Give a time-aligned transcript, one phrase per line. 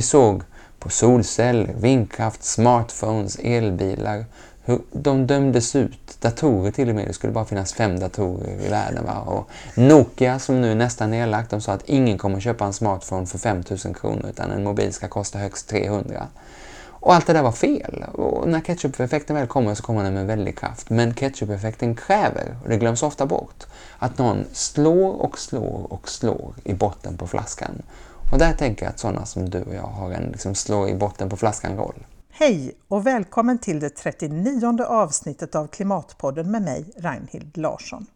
[0.00, 0.42] Vi såg
[0.78, 4.24] på solceller, vindkraft, smartphones, elbilar,
[4.64, 6.16] hur de dömdes ut.
[6.20, 7.06] Datorer till och med.
[7.06, 9.04] Det skulle bara finnas fem datorer i världen.
[9.04, 9.18] Va?
[9.20, 13.26] Och Nokia som nu är nästan nedlagt, de sa att ingen kommer köpa en smartphone
[13.26, 16.26] för 5000 kronor utan en mobil ska kosta högst 300.
[16.88, 18.04] Och allt det där var fel.
[18.12, 20.90] Och när ketchup-effekten väl kommer så kommer den med väldig kraft.
[20.90, 23.66] Men ketchup-effekten kräver, och det glöms ofta bort,
[23.98, 27.82] att någon slår och slår och slår i botten på flaskan.
[28.30, 30.94] Och där tänker jag att sådana som du och jag har en liksom slå i
[30.94, 32.06] botten på flaskan-roll.
[32.30, 38.06] Hej och välkommen till det 39 avsnittet av Klimatpodden med mig, Ragnhild Larsson.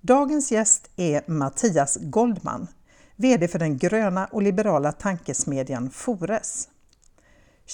[0.00, 2.66] Dagens gäst är Mattias Goldman,
[3.16, 6.68] VD för den gröna och liberala tankesmedjan Fores.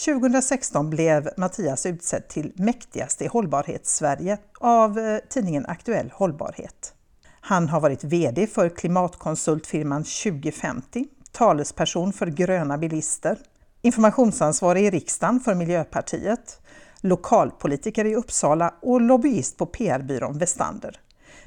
[0.04, 6.94] 2016 blev Mattias utsedd till mäktigaste i hållbarhets-Sverige av eh, tidningen Aktuell Hållbarhet.
[7.40, 13.38] Han har varit VD för klimatkonsultfirman 2050, talesperson för gröna bilister,
[13.82, 16.60] informationsansvarig i riksdagen för Miljöpartiet,
[17.00, 21.00] lokalpolitiker i Uppsala och lobbyist på PR-byrån Westander.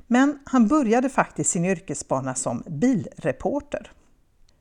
[0.07, 3.91] Men han började faktiskt sin yrkesbana som bilreporter.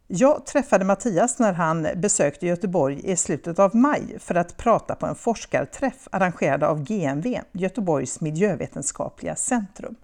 [0.09, 5.07] Jag träffade Mattias när han besökte Göteborg i slutet av maj för att prata på
[5.07, 9.97] en forskarträff arrangerad av GMV, Göteborgs miljövetenskapliga centrum.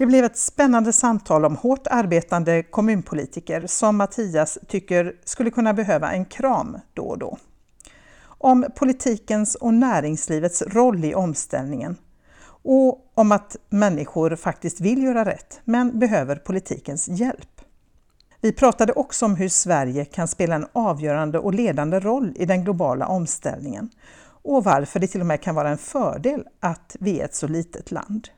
[0.00, 6.12] Det blev ett spännande samtal om hårt arbetande kommunpolitiker som Mattias tycker skulle kunna behöva
[6.12, 7.38] en kram då och då.
[8.22, 11.96] Om politikens och näringslivets roll i omställningen
[12.62, 17.60] och om att människor faktiskt vill göra rätt men behöver politikens hjälp.
[18.40, 22.64] Vi pratade också om hur Sverige kan spela en avgörande och ledande roll i den
[22.64, 23.90] globala omställningen
[24.42, 27.48] och varför det till och med kan vara en fördel att vi är ett så
[27.48, 28.28] litet land.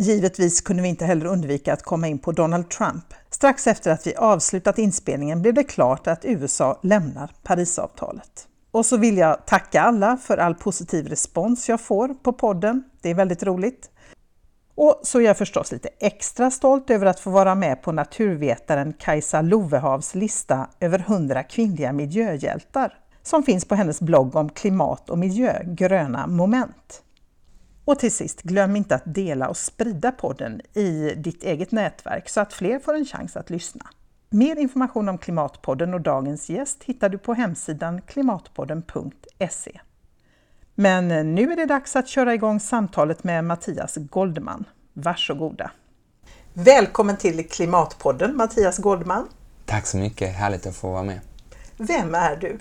[0.00, 3.04] Givetvis kunde vi inte heller undvika att komma in på Donald Trump.
[3.30, 8.48] Strax efter att vi avslutat inspelningen blev det klart att USA lämnar Parisavtalet.
[8.70, 12.84] Och så vill jag tacka alla för all positiv respons jag får på podden.
[13.02, 13.90] Det är väldigt roligt.
[14.74, 18.92] Och så är jag förstås lite extra stolt över att få vara med på naturvetaren
[18.92, 25.18] Kajsa Lovehavs lista över 100 kvinnliga miljöhjältar som finns på hennes blogg om klimat och
[25.18, 27.02] miljö, Gröna moment.
[27.90, 32.40] Och till sist, glöm inte att dela och sprida podden i ditt eget nätverk så
[32.40, 33.86] att fler får en chans att lyssna.
[34.28, 39.80] Mer information om Klimatpodden och dagens gäst hittar du på hemsidan klimatpodden.se.
[40.74, 44.64] Men nu är det dags att köra igång samtalet med Mattias Goldman.
[44.92, 45.70] Varsågoda!
[46.52, 49.28] Välkommen till Klimatpodden Mattias Goldman.
[49.66, 51.20] Tack så mycket, härligt att få vara med.
[51.76, 52.58] Vem är du?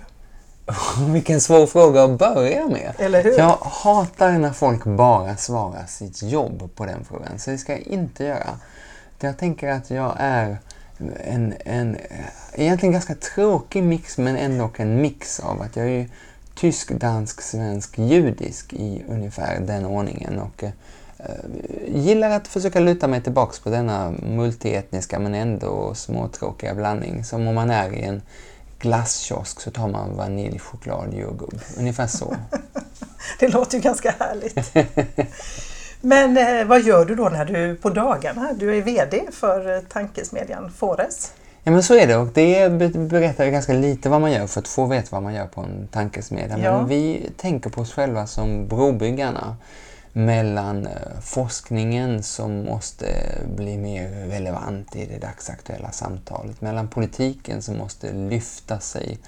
[1.14, 2.94] Vilken svår fråga att börja med.
[2.98, 3.38] Eller hur?
[3.38, 7.82] Jag hatar när folk bara svarar sitt jobb på den frågan, så det ska jag
[7.82, 8.50] inte göra.
[9.20, 10.58] Jag tänker att jag är
[11.24, 11.98] en, en
[12.54, 16.10] egentligen ganska tråkig mix, men ändå en mix av att jag är
[16.56, 20.40] tysk, dansk, svensk, judisk i ungefär den ordningen.
[20.40, 20.72] Och eh,
[21.88, 27.24] gillar att försöka luta mig tillbaks på denna multietniska men ändå småtråkiga blandning.
[27.24, 28.22] Som om man är i en
[28.80, 31.62] glasskiosk så tar man vanilj, choklad, jordgubb.
[31.78, 32.36] Ungefär så.
[33.40, 34.76] det låter ju ganska härligt.
[36.02, 39.82] Men eh, vad gör du då när du på dagarna, du är VD för eh,
[39.82, 41.34] tankesmedjan Fores?
[41.64, 44.68] Ja men så är det och det berättar ganska lite vad man gör för att
[44.68, 46.58] få veta vad man gör på en tankesmedja.
[46.64, 46.78] Ja.
[46.78, 49.56] Men vi tänker på oss själva som brobyggarna
[50.14, 57.62] mellan eh, forskningen som måste eh, bli mer relevant i det dagsaktuella samtalet, mellan politiken
[57.62, 59.20] som måste lyfta sig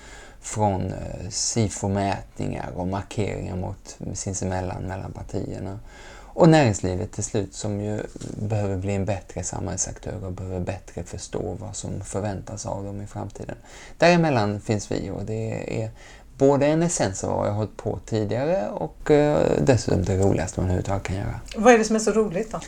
[0.42, 5.80] från eh, SIFO-mätningar och markeringar mot sinsemellan mellan partierna.
[6.34, 8.02] Och näringslivet till slut som ju
[8.38, 13.08] behöver bli en bättre samhällsaktör och behöver bättre förstå vad som förväntas av dem i
[13.08, 13.56] framtiden.
[13.98, 15.92] Däremellan finns vi och det är
[16.42, 20.60] både en essens av vad jag har hållit på tidigare och eh, dessutom det roligaste
[20.60, 21.40] man överhuvudtaget kan göra.
[21.56, 22.60] Vad är det som är så roligt då?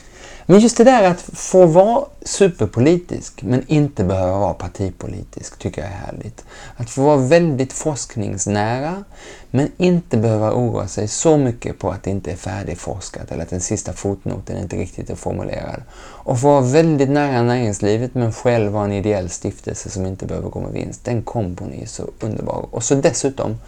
[0.46, 5.90] Men just det där att få vara superpolitisk men inte behöva vara partipolitisk tycker jag
[5.90, 6.44] är härligt.
[6.76, 9.04] Att få vara väldigt forskningsnära
[9.50, 13.50] men inte behöva oroa sig så mycket på att det inte är färdigforskat eller att
[13.50, 15.82] den sista fotnoten inte riktigt är formulerad.
[15.96, 20.48] Och få vara väldigt nära näringslivet men själv vara en ideell stiftelse som inte behöver
[20.48, 21.04] gå med vinst.
[21.04, 22.66] Den kombon är så underbar.
[22.70, 23.58] Och så dessutom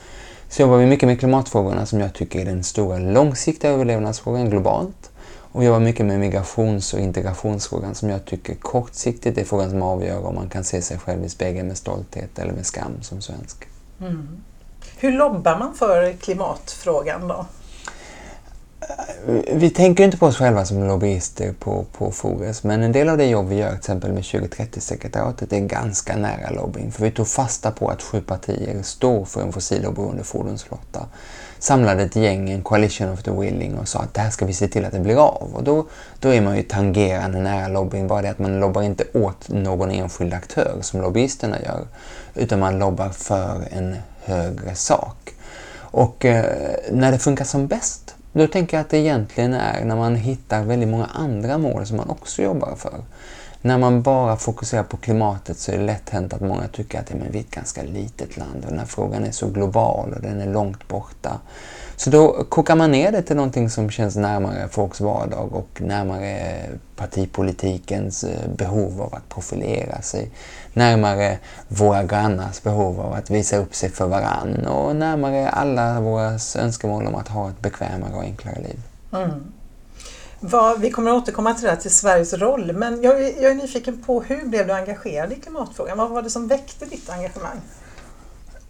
[0.49, 5.11] så jobbar vi mycket med klimatfrågorna som jag tycker är den stora långsiktiga överlevnadsfrågan globalt.
[5.56, 10.26] Och jobbar mycket med migrations och integrationsfrågan som jag tycker kortsiktigt är frågan som avgör
[10.26, 13.64] om man kan se sig själv i spegeln med stolthet eller med skam som svensk.
[14.00, 14.29] Mm.
[14.99, 17.47] Hur lobbar man för klimatfrågan då?
[18.88, 23.09] Eh, vi tänker inte på oss själva som lobbyister på, på Fores, men en del
[23.09, 26.93] av det jobb vi gör, till exempel med 2030-sekretariatet, är ganska nära lobbying.
[26.93, 31.06] För vi tog fasta på att sju partier står för en fossiloberoende fordonsflotta.
[31.59, 34.53] Samlade ett gäng, en coalition of the willing, och sa att det här ska vi
[34.53, 35.50] se till att det blir av.
[35.55, 35.87] Och då,
[36.21, 39.91] då är man ju tangerande nära lobbying, bara det att man lobbar inte åt någon
[39.91, 41.87] enskild aktör som lobbyisterna gör,
[42.35, 45.35] utan man lobbar för en högre sak.
[45.79, 46.44] Och eh,
[46.93, 50.65] när det funkar som bäst, då tänker jag att det egentligen är när man hittar
[50.65, 52.94] väldigt många andra mål som man också jobbar för.
[53.62, 57.11] När man bara fokuserar på klimatet så är det lätt hänt att många tycker att
[57.11, 60.12] ja, men vi är ett ganska litet land och den här frågan är så global
[60.12, 61.41] och den är långt borta.
[61.96, 66.60] Så då kokar man ner det till någonting som känns närmare folks vardag och närmare
[66.96, 70.31] partipolitikens eh, behov av att profilera sig.
[70.72, 71.38] Närmare
[71.69, 77.06] våra grannars behov av att visa upp sig för varann och närmare alla våra önskemål
[77.06, 78.81] om att ha ett bekvämare och enklare liv.
[79.12, 79.52] Mm.
[80.40, 83.54] Vad, vi kommer att återkomma till det här, till Sveriges roll, men jag, jag är
[83.54, 85.98] nyfiken på hur blev du engagerad i klimatfrågan?
[85.98, 87.60] Vad var det som väckte ditt engagemang?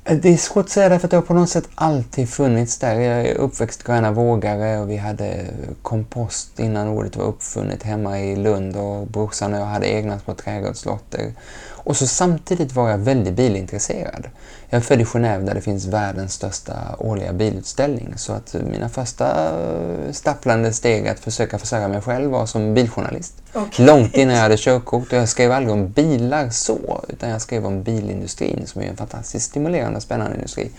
[0.08, 2.94] Det är svårt att säga därför att det har på något sätt alltid funnits där.
[2.94, 5.46] Jag är uppväxt gröna vågare och vi hade
[5.82, 10.34] kompost innan ordet var uppfunnet hemma i Lund och brorsan och jag hade egna små
[10.34, 11.32] trädgårdslotter.
[11.68, 14.28] Och så samtidigt var jag väldigt bilintresserad.
[14.70, 18.14] Jag är född i Genève där det finns världens största årliga bilutställning.
[18.16, 23.34] Så att mina första eh, stapplande steg att försöka försörja mig själv var som biljournalist.
[23.54, 23.86] Okay.
[23.86, 25.12] Långt innan jag hade körkort.
[25.12, 28.96] Och jag skrev aldrig om bilar så, utan jag skrev om bilindustrin som är en
[28.96, 30.70] fantastiskt stimulerande och spännande industri.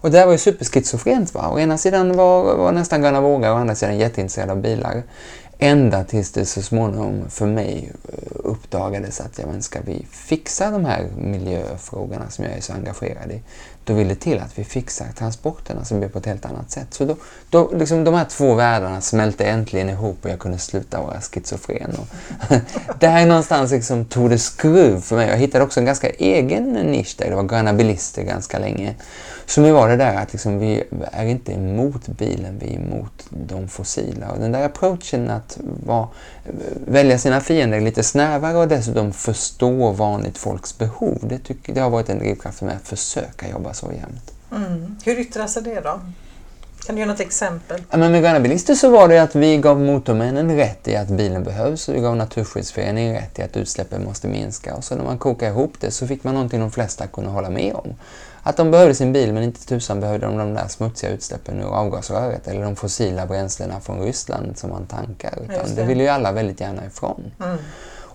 [0.00, 1.34] Och det här var ju superschizofrent.
[1.34, 1.50] Va?
[1.52, 5.02] Å ena sidan var, var nästan gröna vågar och å andra sidan jätteintresserad av bilar.
[5.58, 10.70] Ända tills det så småningom för mig eh, uppdagades att ja, men ska vi fixa
[10.70, 13.42] de här miljöfrågorna som jag är så engagerad i,
[13.86, 16.86] då vill det till att vi fixar transporterna som blir på ett helt annat sätt.
[16.94, 17.16] Så då,
[17.50, 21.96] då liksom de här två världarna smälte äntligen ihop och jag kunde sluta vara schizofren.
[21.98, 22.06] Och
[23.00, 25.28] det här är någonstans liksom tog det skruv för mig.
[25.28, 27.30] Jag hittade också en ganska egen nisch där.
[27.30, 28.94] Det var gröna bilister ganska länge.
[29.46, 33.26] Som ju var det där att liksom vi är inte emot bilen, vi är emot
[33.30, 34.30] de fossila.
[34.30, 36.08] Och den där approachen att vara,
[36.86, 41.90] välja sina fiender lite snävare och dessutom förstå vanligt folks behov, det, tycker, det har
[41.90, 44.32] varit en drivkraft för mig att försöka jobba så jämt.
[44.52, 44.96] Mm.
[45.04, 46.00] Hur yttrar sig det då?
[46.86, 47.82] Kan du ge något exempel?
[47.90, 51.08] Ja, men med Gröna Bilister så var det att vi gav motormännen rätt i att
[51.08, 54.74] bilen behövs och vi gav Naturskyddsföreningen rätt i att utsläppen måste minska.
[54.74, 57.50] Och så när man kokade ihop det så fick man någonting de flesta kunde hålla
[57.50, 57.94] med om.
[58.46, 61.66] Att de behövde sin bil men inte tusan behövde de de där smutsiga utsläppen ur
[61.66, 65.38] avgasröret eller de fossila bränslena från Ryssland som man tankar.
[65.44, 65.74] Utan det.
[65.74, 67.32] det vill ju alla väldigt gärna ifrån.
[67.44, 67.56] Mm.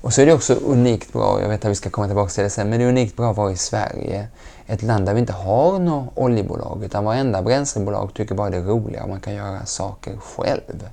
[0.01, 2.43] Och så är det också unikt bra, jag vet att vi ska komma tillbaka till
[2.43, 4.27] det sen, men det är unikt bra att vara i Sverige.
[4.67, 8.61] Ett land där vi inte har några oljebolag utan varenda bränslebolag tycker bara det är
[8.61, 10.89] roligare om man kan göra saker själv.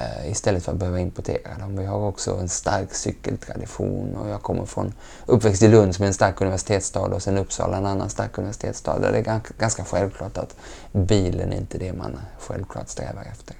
[0.00, 1.76] Eh, istället för att behöva importera dem.
[1.76, 4.94] Vi har också en stark cykeltradition och jag kommer från
[5.26, 8.98] uppväxt i Lund som är en stark universitetsstad och sen Uppsala en annan stark universitetsstad
[8.98, 10.56] där det är ganska självklart att
[10.92, 13.56] bilen är inte det man självklart strävar efter.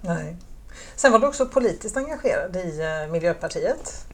[0.00, 0.36] Nej.
[0.96, 4.06] Sen var du också politiskt engagerad i eh, Miljöpartiet.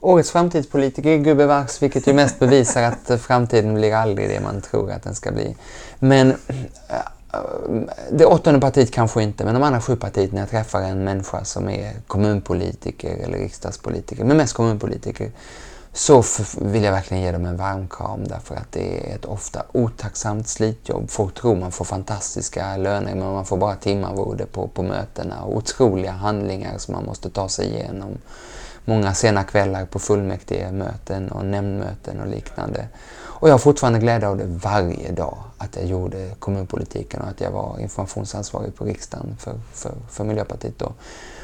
[0.00, 5.02] Årets framtidspolitiker, gubevars, vilket ju mest bevisar att framtiden blir aldrig det man tror att
[5.02, 5.56] den ska bli.
[5.98, 6.96] Men eh,
[7.34, 11.04] Eh, det åttonde partiet kanske inte, men de andra sju partiet när jag träffar en
[11.04, 15.30] människa som är kommunpolitiker eller riksdagspolitiker, men mest kommunpolitiker,
[15.94, 16.24] så
[16.60, 20.48] vill jag verkligen ge dem en varm kram därför att det är ett ofta otacksamt
[20.48, 21.10] slitjobb.
[21.10, 25.56] Folk tror man får fantastiska löner men man får bara timmarvode på, på mötena och
[25.56, 28.18] otroliga handlingar som man måste ta sig igenom.
[28.84, 32.88] Många sena kvällar på fullmäktige möten och nämndmöten och liknande.
[33.44, 37.40] Och jag har fortfarande glädje av det varje dag, att jag gjorde kommunpolitiken och att
[37.40, 40.92] jag var informationsansvarig på riksdagen för, för, för Miljöpartiet då.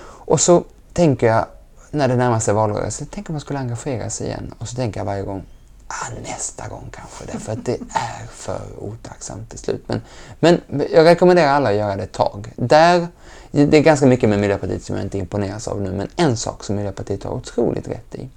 [0.03, 1.47] Och så tänker jag,
[1.91, 4.55] när det närmar sig valrörelse, tänk om man skulle engagera sig igen.
[4.59, 5.43] Och så tänker jag varje gång,
[5.87, 9.85] ah, nästa gång kanske, därför att det är för otacksamt till slut.
[9.87, 10.00] Men,
[10.41, 10.61] men
[10.93, 12.53] jag rekommenderar alla att göra det ett tag.
[12.57, 13.09] Där,
[13.50, 16.65] det är ganska mycket med Miljöpartiet som jag inte imponeras av nu, men en sak
[16.65, 18.29] som Miljöpartiet har otroligt rätt i,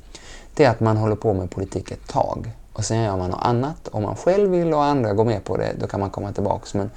[0.54, 3.44] det är att man håller på med politik ett tag och sen gör man något
[3.44, 3.88] annat.
[3.88, 6.74] Om man själv vill och andra går med på det, då kan man komma tillbaks.
[6.74, 6.92] Men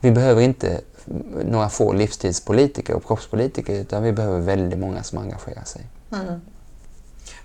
[0.00, 0.80] vi behöver inte
[1.44, 5.86] några få livstidspolitiker och proffspolitiker utan vi behöver väldigt många som engagerar sig.
[6.12, 6.40] Mm.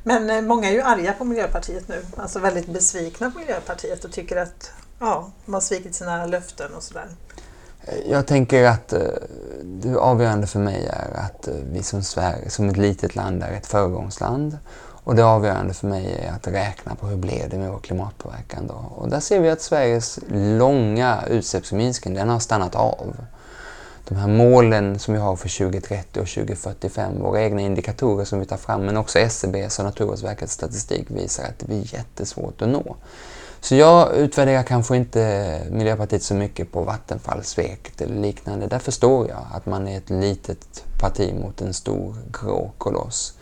[0.04, 4.12] Men eh, många är ju arga på Miljöpartiet nu, alltså väldigt besvikna på Miljöpartiet och
[4.12, 7.08] tycker att ja, de har svikit sina löften och sådär.
[8.10, 9.02] Jag tänker att eh,
[9.64, 13.52] det avgörande för mig är att eh, vi som Sverige, som ett litet land, är
[13.52, 14.58] ett föregångsland
[15.08, 18.68] och det avgörande för mig är att räkna på hur blev det med vår klimatpåverkan
[18.68, 18.86] då.
[18.96, 23.16] Och där ser vi att Sveriges långa utsläppsminskning, den har stannat av.
[24.08, 28.46] de här målen som vi har för 2030 och 2045, våra egna indikatorer som vi
[28.46, 32.96] tar fram, men också SCBs och Naturvårdsverkets statistik visar att det blir jättesvårt att nå.
[33.62, 38.68] Så jag utvärderar kanske inte Miljöpartiet så mycket på Vattenfalls svek eller liknande.
[38.68, 43.34] Där förstår jag att man är ett litet parti mot en stor grå koloss.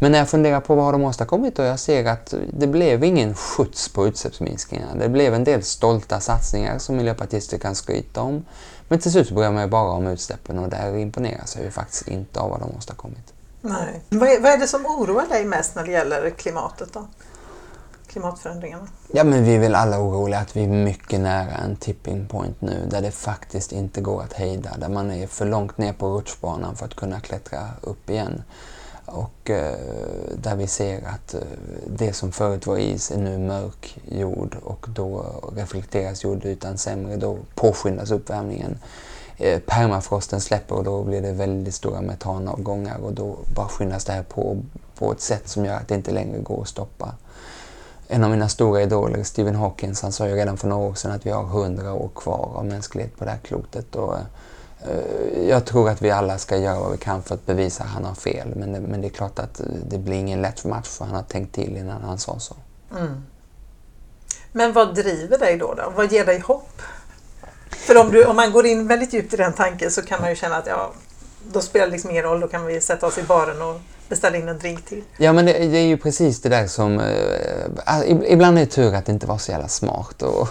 [0.00, 3.34] Men när jag funderar på vad de åstadkommit och jag ser att det blev ingen
[3.34, 4.94] skjuts på utsläppsminskningarna.
[4.94, 8.44] Det blev en del stolta satsningar som miljöpartister kan skryta om.
[8.88, 12.08] Men till slut bryr jag mig bara om utsläppen och där imponeras jag ju faktiskt
[12.08, 13.32] inte av vad de åstadkommit.
[13.60, 14.02] Nej.
[14.08, 17.06] Vad är, vad är det som oroar dig mest när det gäller klimatet då?
[18.14, 18.86] Klimatförändringarna?
[19.12, 22.60] Ja, men vi är väl alla oroliga att vi är mycket nära en tipping point
[22.60, 26.08] nu där det faktiskt inte går att hejda, där man är för långt ner på
[26.08, 28.42] rutschbanan för att kunna klättra upp igen.
[29.06, 29.78] Och eh,
[30.42, 31.40] där vi ser att eh,
[31.86, 37.38] det som förut var is är nu mörk jord och då reflekteras jordytan sämre, då
[37.54, 38.78] påskyndas uppvärmningen.
[39.36, 44.12] Eh, permafrosten släpper och då blir det väldigt stora metanavgångar och då bara skyndas det
[44.12, 44.62] här på
[44.98, 47.14] på ett sätt som gör att det inte längre går att stoppa
[48.08, 51.12] en av mina stora idoler, Stephen Hawkins, han sa ju redan för några år sedan
[51.12, 53.96] att vi har hundra år kvar av mänsklighet på det här klotet.
[53.96, 57.84] Och, eh, jag tror att vi alla ska göra vad vi kan för att bevisa
[57.84, 58.52] att han har fel.
[58.56, 61.22] Men det, men det är klart att det blir ingen lätt match för han har
[61.22, 62.54] tänkt till innan han sa så.
[62.96, 63.22] Mm.
[64.52, 65.92] Men vad driver dig då, då?
[65.96, 66.82] Vad ger dig hopp?
[67.70, 70.30] För om, du, om man går in väldigt djupt i den tanken så kan man
[70.30, 70.92] ju känna att ja,
[71.52, 73.80] då spelar det liksom ingen roll, då kan vi sätta oss i baren och
[74.14, 75.02] beställa in en drink till.
[75.16, 77.00] Ja, men det, det, är ju precis det där som...
[77.00, 80.22] Äh, ibland är det tur att det inte var så jävla smart.
[80.22, 80.48] Och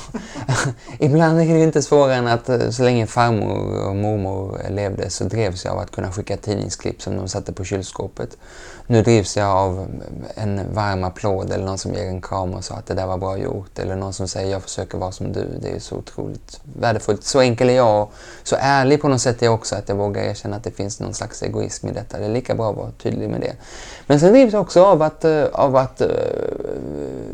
[1.00, 5.24] ibland är det inte svårare än att eh, så länge farmor och mormor levde så
[5.24, 8.38] drevs jag av att kunna skicka tidningsklipp som de satte på kylskåpet.
[8.94, 9.88] Nu drivs jag av
[10.36, 13.18] en varm applåd eller någon som ger en kram och sa att det där var
[13.18, 13.80] bra gjort.
[13.80, 15.48] Eller någon som säger jag försöker vara som du.
[15.62, 17.24] Det är så otroligt värdefullt.
[17.24, 19.96] Så enkel är jag och så ärlig på något sätt är jag också att jag
[19.96, 22.20] vågar erkänna att det finns någon slags egoism i detta.
[22.20, 23.54] Det är lika bra att vara tydlig med det.
[24.08, 26.08] Men sen drivs jag också av att, eh, av att eh,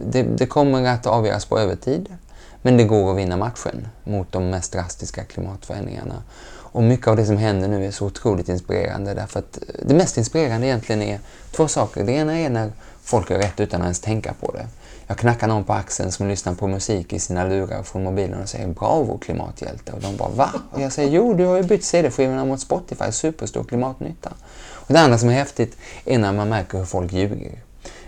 [0.06, 2.16] det, det kommer att avgöras på övertid.
[2.62, 6.24] Men det går att vinna matchen mot de mest drastiska klimatförändringarna.
[6.72, 9.94] Och mycket av det som händer nu är så otroligt inspirerande därför att eh, det
[9.94, 11.20] mest inspirerande egentligen är
[11.52, 12.04] två saker.
[12.04, 12.72] Det ena är när
[13.04, 14.68] folk gör rätt utan att ens tänka på det.
[15.08, 18.50] Jag knackar någon på axeln som lyssnar på musik i sina lurar från mobilen och
[18.50, 21.84] säger ”Bravo klimathjälte” och de bara ”Va?” och jag säger ”Jo, du har ju bytt
[21.84, 24.34] CD-skivorna mot Spotify, superstor klimatnytta”.
[24.72, 27.60] Och det andra som är häftigt är när man märker hur folk ljuger.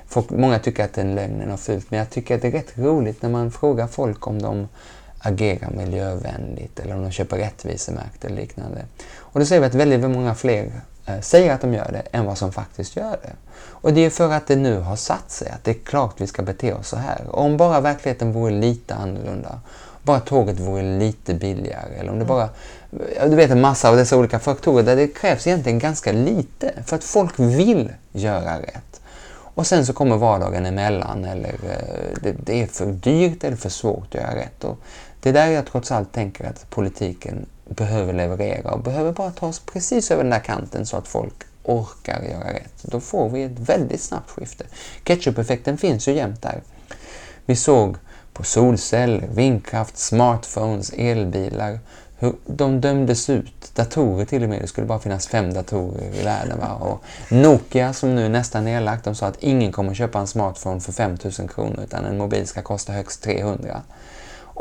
[0.07, 2.47] Folk, många tycker att det är en lögn och fult, men jag tycker att det
[2.47, 4.67] är rätt roligt när man frågar folk om de
[5.21, 8.85] agerar miljövänligt eller om de köper rättvisemärkt eller liknande.
[9.17, 10.71] Och då ser vi att väldigt många fler
[11.05, 13.33] eh, säger att de gör det än vad som faktiskt gör det.
[13.57, 16.27] Och det är för att det nu har satt sig att det är klart vi
[16.27, 17.21] ska bete oss så här.
[17.29, 19.59] Och om bara verkligheten vore lite annorlunda,
[20.03, 22.49] bara tåget vore lite billigare eller om det bara,
[23.23, 26.95] du vet en massa av dessa olika faktorer där det krävs egentligen ganska lite för
[26.95, 29.01] att folk vill göra rätt.
[29.53, 33.69] Och sen så kommer vardagen emellan eller eh, det, det är för dyrt eller för
[33.69, 34.63] svårt att göra rätt.
[34.63, 34.77] Och
[35.21, 39.47] det är där jag trots allt tänker att politiken behöver leverera och behöver bara ta
[39.47, 42.73] oss precis över den där kanten så att folk orkar göra rätt.
[42.81, 44.65] Då får vi ett väldigt snabbt skifte.
[45.03, 46.61] Ketchup-effekten finns ju jämt där.
[47.45, 47.97] Vi såg
[48.33, 51.79] på solceller, vindkraft, smartphones, elbilar
[52.21, 53.75] hur de dömdes ut.
[53.75, 54.61] Datorer till och med.
[54.61, 56.59] Det skulle bara finnas fem datorer i världen.
[56.59, 56.73] Va?
[56.73, 60.79] Och Nokia som nu är nästan nedlagt, de sa att ingen kommer köpa en smartphone
[60.79, 63.81] för 5000 kronor utan en mobil ska kosta högst 300.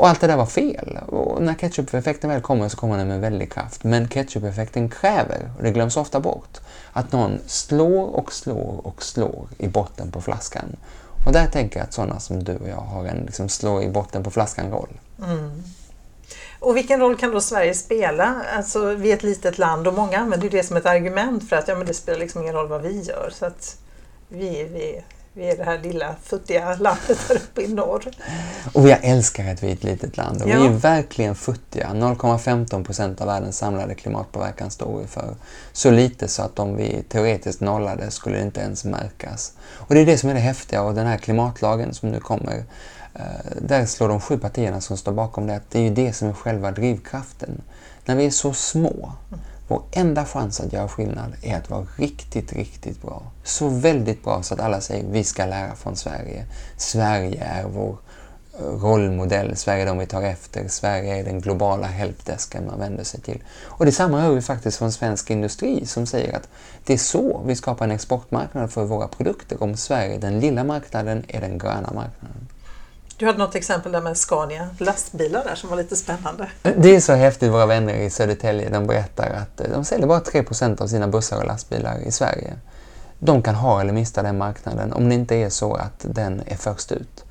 [0.01, 0.99] Och allt det där var fel.
[1.07, 3.83] Och när ketchup-effekten väl kommer så kommer den med väldig kraft.
[3.83, 6.59] Men ketchup-effekten kräver, och det glöms ofta bort,
[6.93, 10.75] att någon slår och slår och slår i botten på flaskan.
[11.25, 13.89] Och där tänker jag att sådana som du och jag har en liksom, slå i
[13.89, 14.89] botten på flaskan-roll.
[15.23, 15.63] Mm.
[16.59, 18.43] Och vilken roll kan då Sverige spela?
[18.57, 21.67] Alltså, vi är ett litet land och många använder det som ett argument för att
[21.67, 23.29] ja, men det spelar liksom ingen roll vad vi gör.
[23.33, 23.77] Så att
[24.29, 28.03] vi, vi vi är det här lilla futtiga landet här uppe i norr.
[28.73, 30.59] Och jag älskar att vi är ett litet land och ja.
[30.59, 31.89] vi är verkligen futtiga.
[31.93, 35.35] 0,15 procent av världens samlade klimatpåverkan står vi för.
[35.73, 39.53] Så lite så att om vi teoretiskt nollade skulle det inte ens märkas.
[39.73, 42.63] Och det är det som är det häftiga och den här klimatlagen som nu kommer
[43.13, 43.21] eh,
[43.61, 46.29] där slår de sju partierna som står bakom det att det är ju det som
[46.29, 47.61] är själva drivkraften.
[48.05, 49.11] När vi är så små
[49.71, 53.21] vår enda chans att göra skillnad är att vara riktigt, riktigt bra.
[53.43, 56.45] Så väldigt bra så att alla säger vi ska lära från Sverige.
[56.77, 57.97] Sverige är vår
[58.59, 63.03] eh, rollmodell, Sverige är de vi tar efter, Sverige är den globala helpdesken man vänder
[63.03, 63.43] sig till.
[63.63, 66.49] Och detsamma hör vi faktiskt från svensk industri som säger att
[66.85, 71.23] det är så vi skapar en exportmarknad för våra produkter om Sverige, den lilla marknaden,
[71.27, 72.47] är den gröna marknaden.
[73.21, 76.47] Du hade något exempel där med Scania lastbilar där som var lite spännande.
[76.77, 80.81] Det är så häftigt, våra vänner i Södertälje, de berättar att de säljer bara 3%
[80.81, 82.53] av sina bussar och lastbilar i Sverige.
[83.19, 86.55] De kan ha eller mista den marknaden om det inte är så att den är
[86.55, 87.25] först ut.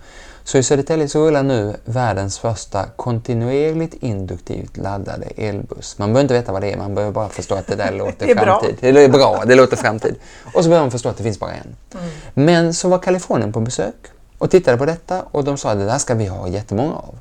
[0.44, 5.98] Så i Södertälje så rullar nu världens första kontinuerligt induktivt laddade elbuss.
[5.98, 8.26] Man behöver inte veta vad det är, man behöver bara förstå att det där låter
[8.26, 8.76] det är framtid.
[8.80, 8.92] Bra.
[8.92, 10.14] Det är bra, det låter framtid.
[10.54, 11.76] Och så behöver man förstå att det finns bara en.
[11.94, 12.10] Mm.
[12.34, 13.94] Men så var Kalifornien på besök
[14.40, 17.14] och tittade på detta och de sa att det där ska vi ha jättemånga av.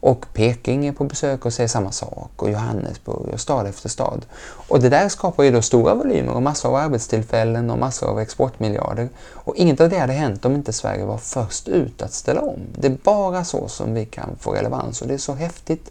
[0.00, 4.26] Och Peking är på besök och säger samma sak och Johannesburg och stad efter stad.
[4.68, 8.20] Och det där skapar ju då stora volymer och massor av arbetstillfällen och massor av
[8.20, 9.08] exportmiljarder.
[9.18, 12.60] Och inget av det hade hänt om inte Sverige var först ut att ställa om.
[12.74, 15.90] Det är bara så som vi kan få relevans och det är så häftigt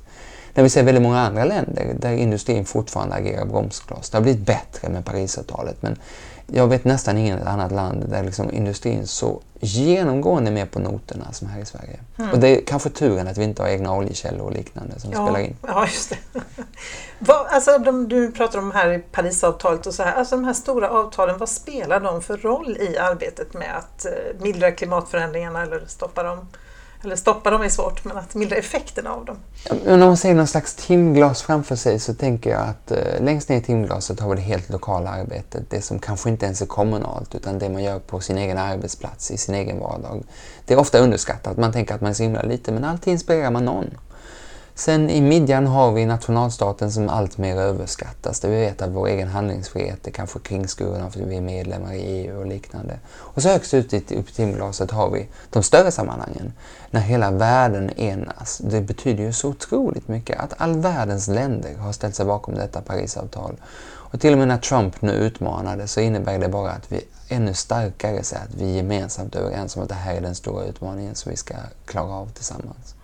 [0.54, 4.10] när vi ser väldigt många andra länder där industrin fortfarande agerar bromskloss.
[4.10, 6.00] Det har blivit bättre med Parisavtalet men
[6.48, 11.34] jag vet nästan inget annat land där liksom industrin så genomgående är med på noterna
[11.34, 12.00] som här i Sverige.
[12.18, 12.32] Mm.
[12.32, 15.26] Och det är kanske turen att vi inte har egna oljekällor och liknande som ja,
[15.26, 15.56] spelar in.
[15.68, 16.18] Ja, just det.
[17.20, 20.14] vad, alltså, de, du pratar om här i Parisavtalet och så här.
[20.14, 24.12] Alltså de här stora avtalen, vad spelar de för roll i arbetet med att eh,
[24.40, 26.48] mildra klimatförändringarna eller stoppa dem?
[27.08, 29.38] Eller stoppa dem är svårt, men att mildra effekterna av dem.
[29.86, 33.50] Men om man ser någon slags timglas framför sig så tänker jag att eh, längst
[33.50, 35.70] ner i timglaset har vi det helt lokala arbetet.
[35.70, 39.32] Det som kanske inte ens är kommunalt utan det man gör på sin egen arbetsplats,
[39.32, 40.24] i sin egen vardag.
[40.66, 41.58] Det är ofta underskattat.
[41.58, 43.86] Man tänker att man är så himla lite, men alltid inspirerar man någon.
[44.78, 48.40] Sen i midjan har vi nationalstaten som alltmer överskattas.
[48.40, 51.94] Där vi vet att vår egen handlingsfrihet är kanske kringskuren av att vi är medlemmar
[51.94, 53.00] i EU och liknande.
[53.10, 56.54] Och så högst ut i timglaset har vi de större sammanhangen.
[56.92, 58.58] När hela världen enas.
[58.58, 62.82] Det betyder ju så otroligt mycket att all världens länder har ställt sig bakom detta
[62.82, 63.56] Parisavtal.
[63.86, 67.54] Och till och med när Trump nu utmanade så innebär det bara att vi ännu
[67.54, 71.16] starkare säger att vi gemensamt är överens om att det här är den stora utmaningen
[71.16, 71.56] som vi ska
[71.86, 72.97] klara av tillsammans.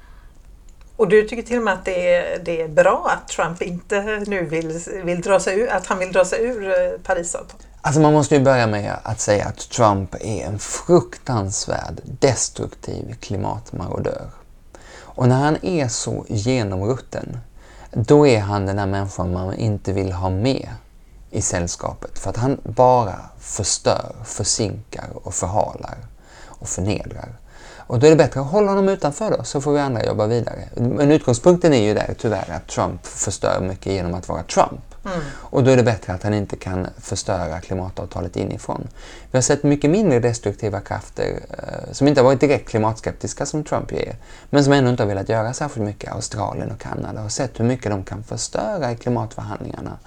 [0.96, 4.24] Och du tycker till och med att det är, det är bra att Trump inte
[4.28, 7.68] nu vill, vill dra sig ur, att han vill dra sig ur eh, Parisavtalet?
[7.82, 14.30] Alltså man måste ju börja med att säga att Trump är en fruktansvärd destruktiv klimatmarodör.
[14.96, 17.38] Och när han är så genomrutten,
[17.92, 20.70] då är han den där människan man inte vill ha med
[21.32, 22.20] i sällskapet.
[22.20, 25.98] För att han bara förstör, försinkar och förhalar
[26.46, 27.30] och förnedrar.
[27.88, 30.28] Och då är det bättre att hålla honom utanför då, så får vi andra jobba
[30.28, 30.70] vidare.
[30.76, 34.82] Men utgångspunkten är ju där tyvärr att Trump förstör mycket genom att vara Trump.
[35.06, 35.20] Mm.
[35.36, 38.88] Och då är det bättre att han inte kan förstöra klimatavtalet inifrån.
[39.32, 43.64] Vi har sett mycket mindre destruktiva krafter eh, som inte har varit direkt klimatskeptiska som
[43.64, 44.16] Trump ju är,
[44.50, 46.12] men som ändå inte har velat göra särskilt mycket.
[46.12, 49.98] Australien och Kanada har sett hur mycket de kan förstöra i klimatförhandlingarna.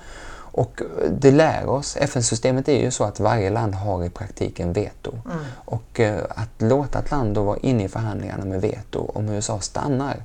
[0.56, 5.12] Och det lär oss, FN-systemet är ju så att varje land har i praktiken veto.
[5.12, 5.44] Mm.
[5.64, 9.60] Och eh, att låta ett land då vara inne i förhandlingarna med veto, om USA
[9.60, 10.22] stannar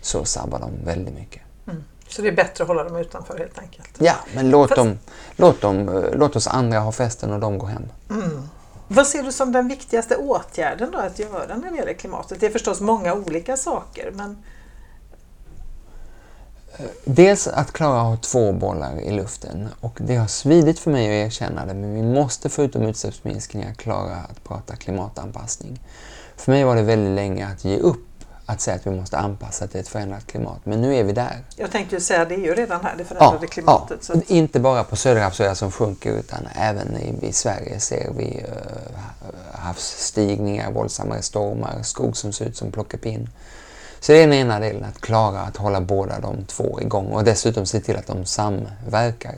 [0.00, 1.42] så sabbar de väldigt mycket.
[1.66, 1.84] Mm.
[2.08, 3.88] Så det är bättre att hålla dem utanför helt enkelt?
[3.98, 4.76] Ja, men låt, Fast...
[4.76, 4.98] dem,
[5.36, 7.84] låt, dem, eh, låt oss andra ha festen och de går hem.
[8.10, 8.48] Mm.
[8.88, 12.40] Vad ser du som den viktigaste åtgärden då att göra när det gäller klimatet?
[12.40, 14.36] Det är förstås många olika saker, men
[17.04, 21.06] Dels att klara att ha två bollar i luften och det har svidit för mig
[21.06, 25.80] att erkänna det men vi måste förutom utsläppsminskningar klara att prata klimatanpassning.
[26.36, 28.06] För mig var det väldigt länge att ge upp
[28.46, 30.60] att säga att vi måste anpassa till ett förändrat klimat.
[30.64, 31.44] Men nu är vi där.
[31.56, 34.08] Jag tänkte ju säga det är ju redan här, det förändrade ja, klimatet.
[34.08, 34.14] Ja.
[34.14, 34.30] Att...
[34.30, 38.98] Inte bara på södra havsöar som sjunker utan även i, i Sverige ser vi uh,
[39.52, 43.28] havsstigningar, våldsammare stormar, skog som ser ut som plockepinn.
[44.04, 47.24] Så det är den ena delen, att klara att hålla båda de två igång och
[47.24, 49.34] dessutom se till att de samverkar.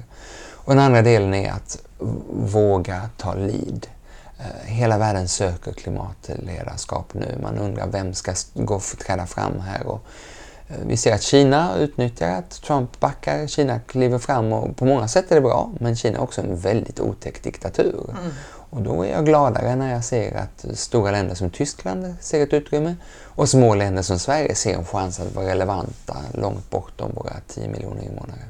[0.53, 1.79] Och den andra delen är att
[2.31, 3.87] våga ta lid.
[4.39, 7.39] Eh, hela världen söker klimatledarskap nu.
[7.43, 9.87] Man undrar vem ska gå träda fram här.
[9.87, 10.01] Och
[10.69, 13.47] eh, vi ser att Kina utnyttjar att Trump backar.
[13.47, 16.57] Kina kliver fram och på många sätt är det bra, men Kina är också en
[16.57, 18.05] väldigt otäck diktatur.
[18.11, 18.33] Mm.
[18.71, 22.53] Och då är jag gladare när jag ser att stora länder som Tyskland ser ett
[22.53, 22.97] utrymme
[23.37, 27.69] och små länder som Sverige ser en chans att vara relevanta långt bortom våra 10
[27.69, 28.45] miljoner invånare.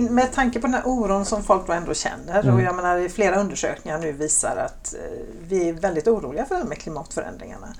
[0.00, 2.54] Din, med tanke på den här oron som folk då ändå känner mm.
[2.54, 5.00] och jag menar flera undersökningar nu visar att eh,
[5.48, 7.74] vi är väldigt oroliga för det med klimatförändringarna.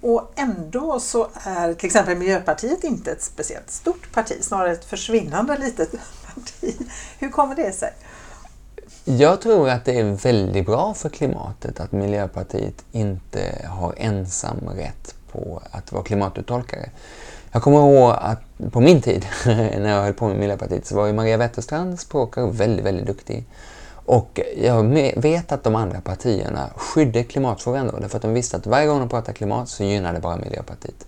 [0.00, 5.58] Och ändå så är till exempel Miljöpartiet inte ett speciellt stort parti, snarare ett försvinnande
[5.58, 5.90] litet
[6.34, 6.76] parti.
[7.18, 7.92] Hur kommer det sig?
[9.04, 15.14] Jag tror att det är väldigt bra för klimatet att Miljöpartiet inte har ensam rätt
[15.32, 16.90] på att vara klimatuttolkare.
[17.52, 21.06] Jag kommer ihåg att på min tid, när jag höll på med Miljöpartiet, så var
[21.06, 23.44] ju Maria Wetterstrand språkare väldigt, väldigt duktig.
[24.06, 24.82] Och jag
[25.16, 28.98] vet att de andra partierna skydde klimatfrågan då, därför att de visste att varje gång
[28.98, 31.06] de pratade klimat så gynnade det bara Miljöpartiet.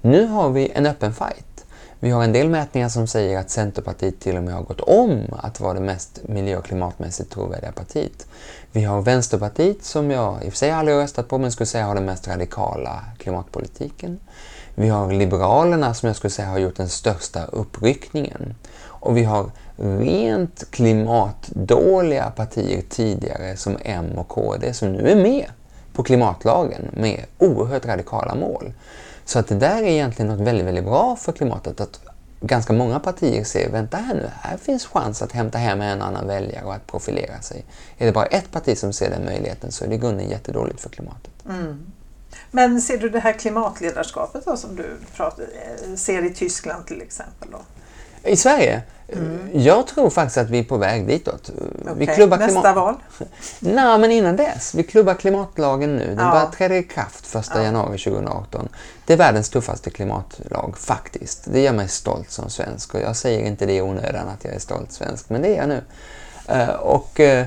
[0.00, 1.64] Nu har vi en öppen fight.
[2.00, 5.20] Vi har en del mätningar som säger att Centerpartiet till och med har gått om
[5.38, 8.26] att vara det mest miljö och klimatmässigt trovärdiga partiet.
[8.72, 11.86] Vi har Vänsterpartiet som jag i och för sig aldrig röstat på men skulle säga
[11.86, 14.20] har den mest radikala klimatpolitiken.
[14.74, 18.54] Vi har Liberalerna som jag skulle säga har gjort den största uppryckningen.
[18.84, 25.46] Och vi har rent klimatdåliga partier tidigare som M och KD som nu är med
[25.92, 28.72] på klimatlagen med oerhört radikala mål.
[29.24, 31.80] Så att det där är egentligen något väldigt, väldigt bra för klimatet.
[31.80, 32.00] Att
[32.40, 36.26] ganska många partier ser, vänta här nu, här finns chans att hämta hem en annan
[36.26, 37.64] väljare och att profilera sig.
[37.98, 40.80] Är det bara ett parti som ser den möjligheten så är det i grunden jättedåligt
[40.80, 41.32] för klimatet.
[41.48, 41.92] Mm.
[42.54, 44.84] Men ser du det här klimatledarskapet då, som du
[45.16, 47.48] pratar, eh, ser i Tyskland till exempel?
[47.50, 47.58] Då?
[48.30, 48.82] I Sverige?
[49.08, 49.50] Mm.
[49.52, 51.50] Jag tror faktiskt att vi är på väg ditåt.
[51.80, 51.94] Okay.
[51.96, 52.94] Vi klubbar Nästa val?
[53.60, 54.74] Nej, men innan dess.
[54.74, 56.06] Vi klubbar klimatlagen nu.
[56.06, 56.30] Den ja.
[56.30, 57.62] börjar träda i kraft 1 ja.
[57.62, 58.68] januari 2018.
[59.06, 61.44] Det är världens tuffaste klimatlag, faktiskt.
[61.52, 62.94] Det gör mig stolt som svensk.
[62.94, 65.56] Och jag säger inte det i onödan att jag är stolt svensk, men det är
[65.56, 65.82] jag nu.
[66.50, 67.44] Uh, och uh,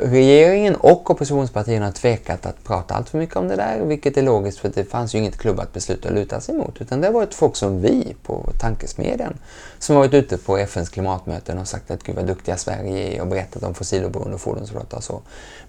[0.00, 4.22] regeringen och oppositionspartierna har tvekat att prata allt för mycket om det där, vilket är
[4.22, 6.80] logiskt för det fanns ju inget klubbat beslut att luta sig mot.
[6.80, 9.34] Utan det har varit folk som vi på Tankesmedjan
[9.78, 13.20] som har varit ute på FNs klimatmöten och sagt att gud vad duktiga Sverige är
[13.20, 15.20] och berättat om fossiloberoende fordonsflotta och så.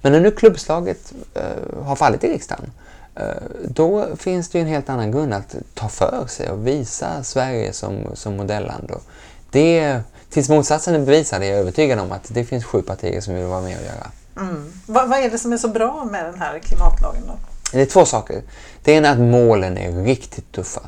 [0.01, 2.71] Men när nu klubbslaget uh, har fallit i riksdagen
[3.19, 3.25] uh,
[3.67, 7.73] då finns det ju en helt annan grund att ta för sig och visa Sverige
[7.73, 8.91] som, som modelland.
[8.91, 9.03] Och
[9.51, 13.35] det Tills motsatsen är bevisad är jag övertygad om att det finns sju partier som
[13.35, 14.11] vill vara med och göra.
[14.37, 14.73] Mm.
[14.85, 17.33] Vad, vad är det som är så bra med den här klimatlagen då?
[17.71, 18.41] Det är två saker.
[18.83, 20.81] Det ena är att målen är riktigt tuffa.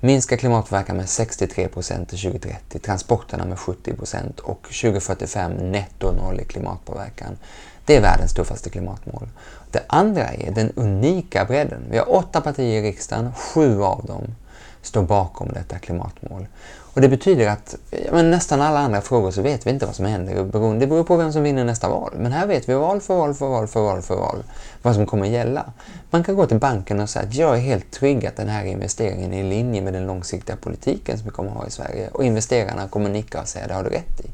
[0.00, 6.40] Minska klimatpåverkan med 63 procent till 2030, transporterna med 70 procent och 2045 netto noll
[6.40, 7.38] i klimatpåverkan.
[7.86, 9.28] Det är världens tuffaste klimatmål.
[9.70, 11.82] Det andra är den unika bredden.
[11.90, 14.34] Vi har åtta partier i riksdagen, sju av dem
[14.82, 16.46] står bakom detta klimatmål.
[16.94, 17.76] Och det betyder att
[18.12, 20.34] men nästan alla andra frågor så vet vi inte vad som händer.
[20.78, 22.12] Det beror på vem som vinner nästa val.
[22.16, 24.44] Men här vet vi val för val för val för val för val
[24.82, 25.72] vad som kommer gälla.
[26.10, 28.64] Man kan gå till banken och säga att jag är helt trygg att den här
[28.64, 32.08] investeringen är i linje med den långsiktiga politiken som vi kommer att ha i Sverige.
[32.08, 34.26] Och investerarna kommer nicka och säga det har du rätt i.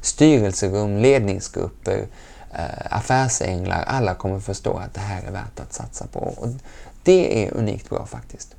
[0.00, 2.06] Styrelserum, ledningsgrupper,
[2.54, 6.20] eh, affärsänglar, alla kommer förstå att det här är värt att satsa på.
[6.20, 6.48] Och
[7.02, 8.54] det är unikt bra faktiskt.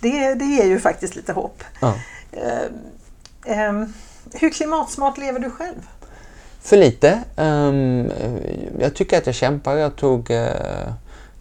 [0.00, 1.64] Det, det ger ju faktiskt lite hopp.
[1.80, 1.94] Ja.
[2.36, 3.92] Eh, ehm,
[4.34, 5.88] hur klimatsmart lever du själv?
[6.60, 7.22] För lite.
[7.36, 8.10] Um,
[8.78, 9.76] jag tycker att jag kämpar.
[9.76, 10.92] Jag tog uh,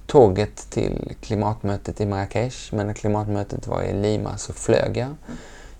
[0.07, 5.15] tåget till klimatmötet i Marrakesh, men när klimatmötet var i Lima så flög jag.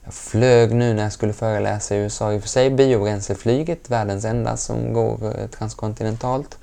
[0.03, 2.33] Jag flög nu när jag skulle föreläsa i USA.
[2.33, 6.57] I och för sig biobränsleflyget, världens enda som går eh, transkontinentalt.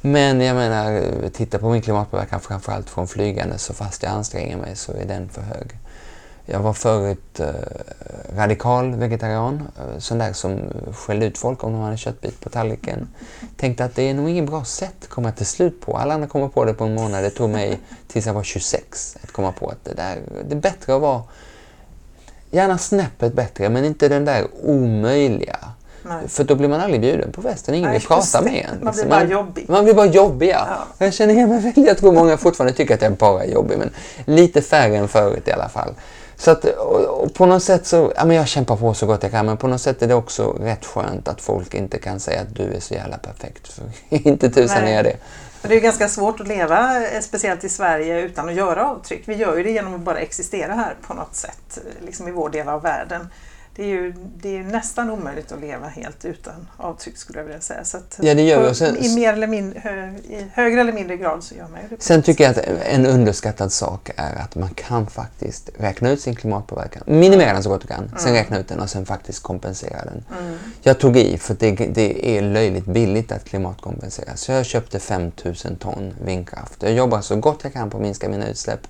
[0.00, 4.76] Men jag menar, titta på min klimatpåverkan framförallt från flygande så fast jag anstränger mig
[4.76, 5.78] så är den för hög.
[6.48, 7.46] Jag var förut eh,
[8.36, 10.58] radikal vegetarian, eh, sån där som
[10.92, 13.08] skällde ut folk om de hade köttbit på tallriken.
[13.56, 15.96] Tänkte att det är nog inget bra sätt att komma till slut på.
[15.96, 17.24] Alla andra kommer på det på en månad.
[17.24, 17.78] Det tog mig
[18.08, 21.22] tills jag var 26 att komma på att det, där, det är bättre att vara
[22.50, 25.58] gärna snäppet bättre, men inte den där omöjliga
[26.08, 26.28] Nej.
[26.28, 27.74] För då blir man aldrig bjuden på festen.
[27.74, 28.70] Ingen vill prata med en.
[28.70, 29.08] Man blir liksom.
[29.08, 29.64] bara jobbig.
[29.68, 30.66] Man blir bara jobbig, ja.
[30.68, 31.04] ja.
[31.04, 31.72] Jag känner igen mig.
[31.76, 33.90] Jag tror många fortfarande tycker att jag bara är jobbig, men
[34.36, 35.94] lite färre än förut i alla fall.
[36.36, 39.22] Så att, och, och på något sätt så, ja men jag kämpar på så gott
[39.22, 42.20] jag kan, men på något sätt är det också rätt skönt att folk inte kan
[42.20, 43.72] säga att du är så jävla perfekt.
[43.72, 43.84] För
[44.28, 45.16] inte tusan är jag det.
[45.62, 49.22] Det är ganska svårt att leva, eh, speciellt i Sverige, utan att göra avtryck.
[49.24, 52.48] Vi gör ju det genom att bara existera här på något sätt, liksom i vår
[52.50, 53.28] del av världen
[53.76, 57.60] det är ju det är nästan omöjligt att leva helt utan avtryck skulle jag vilja
[57.60, 57.84] säga.
[57.84, 61.16] Så ja, det gör på, sen, I mer eller mindre, hö, i högre eller mindre
[61.16, 62.02] grad så gör man det.
[62.02, 66.34] Sen tycker jag att en underskattad sak är att man kan faktiskt räkna ut sin
[66.34, 67.02] klimatpåverkan.
[67.06, 68.34] Minimera den så gott du kan, sen mm.
[68.34, 70.24] räkna ut den och sen faktiskt kompensera den.
[70.40, 70.58] Mm.
[70.82, 74.36] Jag tog i för det, det är löjligt billigt att klimatkompensera.
[74.36, 76.82] Så jag köpte 5000 ton vindkraft.
[76.82, 78.80] Jag jobbar så gott jag kan på att minska mina utsläpp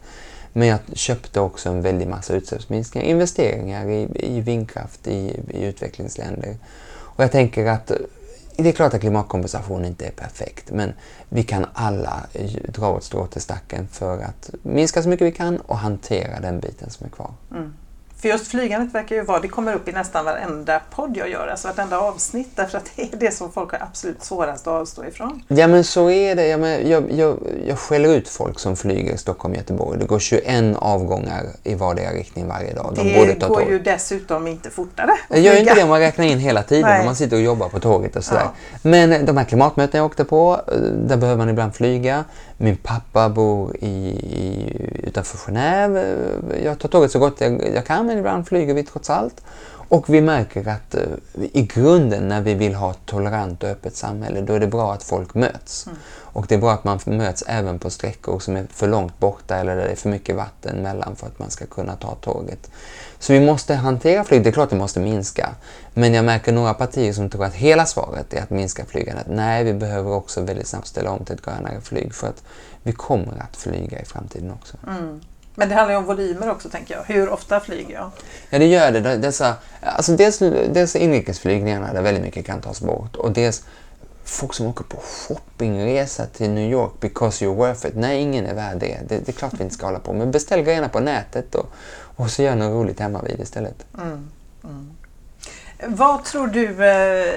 [0.57, 6.57] men jag köpte också en väldig massa utsläppsminskningar, investeringar i, i vindkraft i, i utvecklingsländer.
[6.89, 7.93] Och jag tänker att
[8.57, 10.93] det är klart att klimatkompensation inte är perfekt, men
[11.29, 12.27] vi kan alla
[12.69, 16.61] dra åt strå till stacken för att minska så mycket vi kan och hantera den
[16.61, 17.31] biten som är kvar.
[17.51, 17.73] Mm.
[18.27, 21.49] För just flygandet verkar ju vara, det kommer upp i nästan varenda podd jag gör,
[21.49, 25.05] alltså vartenda avsnitt, därför att det är det som folk har absolut svårast att avstå
[25.05, 25.43] ifrån.
[25.49, 26.47] Ja men så är det.
[26.47, 29.99] Jag, men, jag, jag, jag skäller ut folk som flyger Stockholm-Göteborg.
[29.99, 32.93] Det går 21 avgångar i vardera riktning varje dag.
[32.97, 36.39] De det går ju dessutom inte fortare Det gör inte det om man räknar in
[36.39, 38.43] hela tiden, när man sitter och jobbar på tåget och sådär.
[38.45, 38.53] Ja.
[38.83, 40.61] Men de här klimatmötena jag åkte på,
[40.93, 42.25] där behöver man ibland flyga.
[42.59, 46.17] Min pappa bor i, i, utanför Genève.
[46.65, 49.43] Jag tar tåget så gott jag, jag kan men ibland flyger vi trots allt.
[49.89, 53.97] Och vi märker att uh, i grunden när vi vill ha ett tolerant och öppet
[53.97, 55.87] samhälle då är det bra att folk möts.
[55.87, 55.99] Mm.
[56.09, 59.57] Och det är bra att man möts även på sträckor som är för långt borta
[59.57, 62.71] eller där det är för mycket vatten mellan för att man ska kunna ta tåget.
[63.19, 64.45] Så vi måste hantera flyget.
[64.45, 65.49] Det är klart det måste minska.
[65.95, 69.27] Men jag märker några partier som tror att hela svaret är att minska flygandet.
[69.29, 72.43] Nej, vi behöver också väldigt snabbt ställa om till ett grönare flyg för att
[72.83, 74.77] vi kommer att flyga i framtiden också.
[74.87, 75.21] Mm.
[75.59, 77.15] Men det handlar ju om volymer också tänker jag.
[77.15, 78.11] Hur ofta flyger jag?
[78.51, 79.17] Ja det gör det.
[79.17, 80.39] Dessa, alltså dels,
[80.73, 83.65] dels inrikesflygningarna där väldigt mycket kan tas bort och dels
[84.25, 87.97] folk som åker på shoppingresa till New York because you're worth it.
[87.97, 88.99] Nej, ingen är värd det.
[89.09, 89.19] det.
[89.19, 90.13] Det är klart vi inte ska hålla på.
[90.13, 91.67] Men beställ grejerna på nätet och,
[92.17, 93.87] och så gör något roligt hemma vid istället.
[93.99, 94.31] Mm,
[94.65, 94.91] mm.
[95.87, 97.35] Vad tror du eh,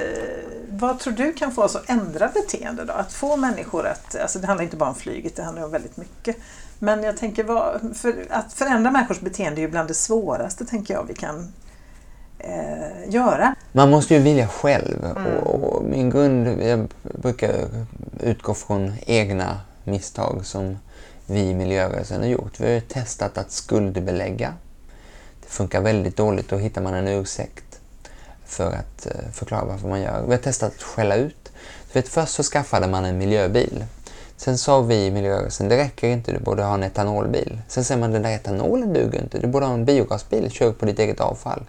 [0.71, 2.93] vad tror du kan få oss att ändra beteende då?
[2.93, 5.97] Att få människor att, alltså det handlar inte bara om flyget, det handlar om väldigt
[5.97, 6.37] mycket.
[6.79, 10.93] Men jag tänker, vad, för, att förändra människors beteende är ju bland det svåraste tänker
[10.93, 11.53] jag vi kan
[12.39, 13.55] eh, göra.
[13.71, 15.37] Man måste ju vilja själv mm.
[15.37, 17.67] och, och, min grund, jag brukar
[18.23, 20.77] utgå från egna misstag som
[21.25, 22.59] vi i miljörörelsen har gjort.
[22.59, 24.53] Vi har testat att skuldbelägga.
[25.41, 27.79] Det funkar väldigt dåligt, då hittar man en ursäkt
[28.45, 30.23] för att eh, förklara varför man gör.
[30.25, 31.51] Vi har testat att skälla ut.
[31.87, 33.85] Så vet, först så skaffade man en miljöbil.
[34.39, 37.61] Sen sa vi i miljörörelsen, det räcker inte, du borde ha en etanolbil.
[37.67, 40.85] Sen säger man, den där etanolen duger inte, du borde ha en biogasbil, kör på
[40.85, 41.63] ditt eget avfall.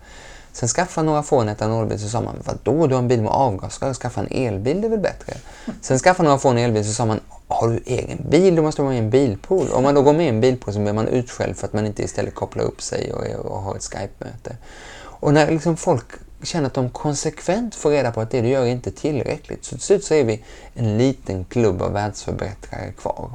[0.53, 3.33] Sen skaffade några få en etanolbil, så sa man, vadå, du har en bil med
[3.33, 5.33] avgasrör, skaffa en elbil, det är väl bättre?
[5.81, 8.83] Sen skaffade några få en elbil, så sa man, har du egen bil, du måste
[8.83, 9.71] vara med i en bilpool.
[9.73, 11.87] Om man då går med i en bilpool så blir man utskälld för att man
[11.87, 14.57] inte istället kopplar upp sig och, och har ett Skype-möte.
[15.03, 16.07] Och när liksom folk
[16.43, 19.65] känner att de konsekvent får reda på att det du gör är inte tillräckligt.
[19.65, 23.31] Så till slut så är vi en liten klubb av världsförbättrare kvar.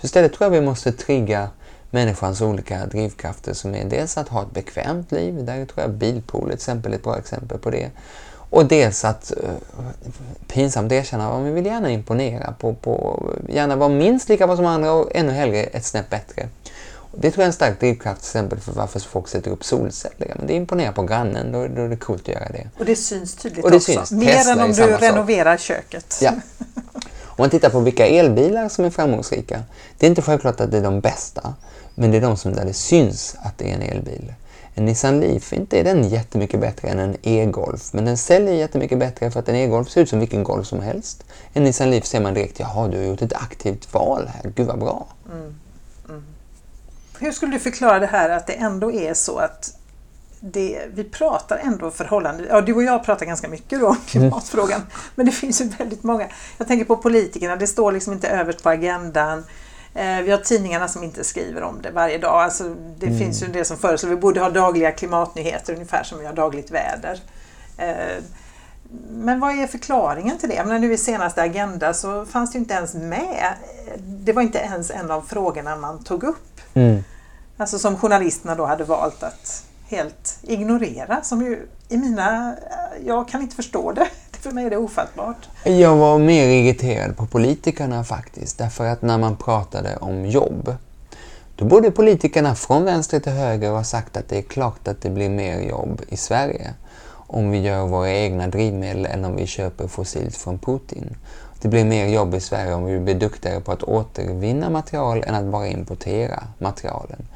[0.00, 1.48] Så istället tror jag vi måste trigga
[1.90, 6.44] människans olika drivkrafter som är dels att ha ett bekvämt liv, där tror jag bilpool
[6.44, 7.90] till exempel är ett bra exempel på det.
[8.50, 9.50] Och dels att uh,
[10.46, 14.66] pinsamt erkänna att vi vill gärna imponera, på, på, gärna vara minst lika bra som
[14.66, 16.48] andra och ännu hellre ett snäpp bättre.
[17.16, 20.34] Det tror jag är en stark drivkraft till exempel för varför folk sätter upp solceller.
[20.38, 22.68] Men det imponerar på grannen, då, då är det coolt att göra det.
[22.78, 23.92] Och det syns tydligt och det också.
[23.92, 24.10] Syns.
[24.10, 25.60] Mer Tesla än om du renoverar sak.
[25.60, 26.18] köket.
[26.22, 26.32] Ja.
[27.36, 29.62] Om man tittar på vilka elbilar som är framgångsrika.
[29.98, 31.54] Det är inte självklart att det är de bästa,
[31.94, 34.34] men det är de som där det syns att det är en elbil.
[34.74, 38.98] En Nissan Leaf, inte är den jättemycket bättre än en e-golf, men den säljer jättemycket
[38.98, 41.24] bättre för att en e-golf ser ut som vilken golf som helst.
[41.52, 44.66] En Nissan Leaf ser man direkt, jaha du har gjort ett aktivt val här, gud
[44.66, 45.06] vad bra.
[45.32, 45.54] Mm.
[47.24, 49.76] Hur skulle du förklara det här att det ändå är så att
[50.40, 54.06] det, vi pratar ändå förhållande, ja du och jag pratar ganska mycket då om mm.
[54.06, 54.90] klimatfrågan, mm.
[55.14, 56.26] men det finns ju väldigt många.
[56.58, 59.44] Jag tänker på politikerna, det står liksom inte överst på agendan.
[59.94, 62.42] Eh, vi har tidningarna som inte skriver om det varje dag.
[62.42, 63.18] Alltså, det mm.
[63.18, 66.70] finns ju del som föreslår vi borde ha dagliga klimatnyheter ungefär som vi har dagligt
[66.70, 67.20] väder.
[67.78, 68.22] Eh,
[69.10, 70.64] men vad är förklaringen till det?
[70.64, 73.54] Men nu i senaste Agenda så fanns det inte ens med.
[73.98, 76.60] Det var inte ens en av frågorna man tog upp.
[76.74, 77.04] Mm.
[77.56, 81.22] Alltså som journalisterna då hade valt att helt ignorera.
[81.22, 82.56] Som ju i mina...
[83.06, 84.08] Jag kan inte förstå det.
[84.40, 85.48] För mig är det ofattbart.
[85.64, 88.58] Jag var mer irriterad på politikerna faktiskt.
[88.58, 90.76] Därför att när man pratade om jobb
[91.56, 95.10] då borde politikerna från vänster till höger ha sagt att det är klart att det
[95.10, 96.74] blir mer jobb i Sverige
[97.34, 101.16] om vi gör våra egna drivmedel än om vi köper fossilt från Putin.
[101.60, 105.34] Det blir mer jobb i Sverige om vi blir duktigare på att återvinna material än
[105.34, 107.26] att bara importera materialen.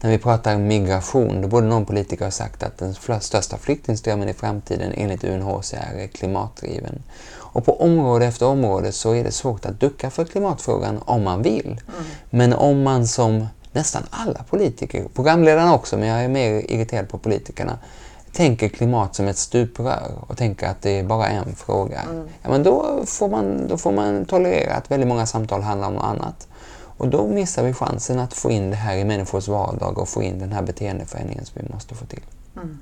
[0.00, 4.32] När vi pratar migration, då borde någon politiker ha sagt att den största flyktingströmmen i
[4.32, 7.02] framtiden enligt UNHCR är klimatdriven.
[7.34, 11.42] Och på område efter område så är det svårt att ducka för klimatfrågan om man
[11.42, 11.66] vill.
[11.66, 12.04] Mm.
[12.30, 17.18] Men om man som nästan alla politiker, programledarna också, men jag är mer irriterad på
[17.18, 17.78] politikerna,
[18.32, 22.28] tänker klimat som ett stuprör och tänker att det är bara en fråga, mm.
[22.42, 25.94] ja, men då, får man, då får man tolerera att väldigt många samtal handlar om
[25.94, 26.48] något annat.
[26.96, 30.22] Och då missar vi chansen att få in det här i människors vardag och få
[30.22, 32.22] in den här beteendeförändringen som vi måste få till.
[32.56, 32.78] Mm.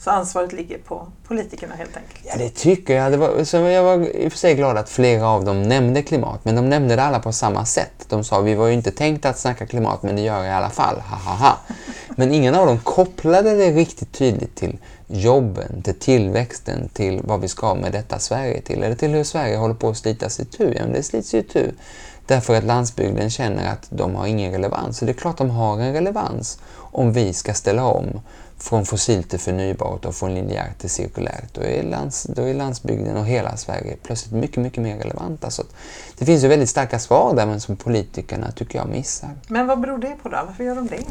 [0.00, 2.20] Så ansvaret ligger på politikerna helt enkelt?
[2.24, 3.12] Ja, det tycker jag.
[3.12, 6.02] Det var, så jag var i och för sig glad att flera av dem nämnde
[6.02, 8.06] klimat, men de nämnde det alla på samma sätt.
[8.08, 10.50] De sa vi var ju inte tänkt att snacka klimat, men det gör jag i
[10.50, 11.00] alla fall.
[11.00, 11.58] Ha, ha, ha.
[12.16, 17.48] Men ingen av dem kopplade det riktigt tydligt till jobben, till tillväxten, till vad vi
[17.48, 18.82] ska med detta Sverige till.
[18.82, 20.72] Eller till hur Sverige håller på att slitas itu.
[20.76, 21.70] Ja, men det slits ju itu.
[22.26, 24.98] Därför att landsbygden känner att de har ingen relevans.
[24.98, 28.20] Så det är klart de har en relevans om vi ska ställa om
[28.58, 31.54] från fossilt till förnybart och från linjärt till cirkulärt.
[31.54, 35.46] Då är, lands, då är landsbygden och hela Sverige plötsligt mycket, mycket mer relevanta.
[35.46, 35.62] Alltså,
[36.18, 39.30] det finns ju väldigt starka svar där men som politikerna tycker jag missar.
[39.48, 40.38] Men vad beror det på då?
[40.46, 41.04] Varför gör de det?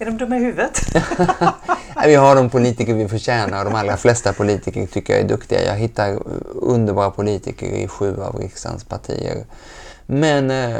[0.00, 0.80] Är de dumma i huvudet?
[2.06, 5.64] vi har de politiker vi förtjänar och de allra flesta politiker tycker jag är duktiga.
[5.64, 6.18] Jag hittar
[6.54, 9.44] underbara politiker i sju av riksdagens partier.
[10.10, 10.76] Men eh,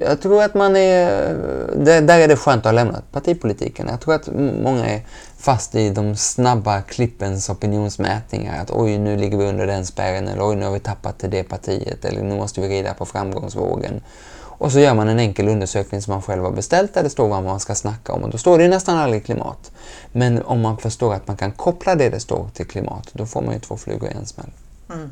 [0.00, 1.34] jag tror att man är...
[1.76, 3.88] Det, där är det skönt att ha lämnat partipolitiken.
[3.90, 4.28] Jag tror att
[4.62, 8.62] många är fast i de snabba klippens opinionsmätningar.
[8.62, 11.30] Att oj, nu ligger vi under den spärren eller oj, nu har vi tappat till
[11.30, 14.00] det partiet eller nu måste vi rida på framgångsvågen.
[14.42, 17.28] Och så gör man en enkel undersökning som man själv har beställt där det står
[17.28, 19.72] vad man ska snacka om och då står det nästan aldrig klimat.
[20.12, 23.42] Men om man förstår att man kan koppla det det står till klimat, då får
[23.42, 24.50] man ju två flugor i en smäll.
[24.88, 25.10] Mm.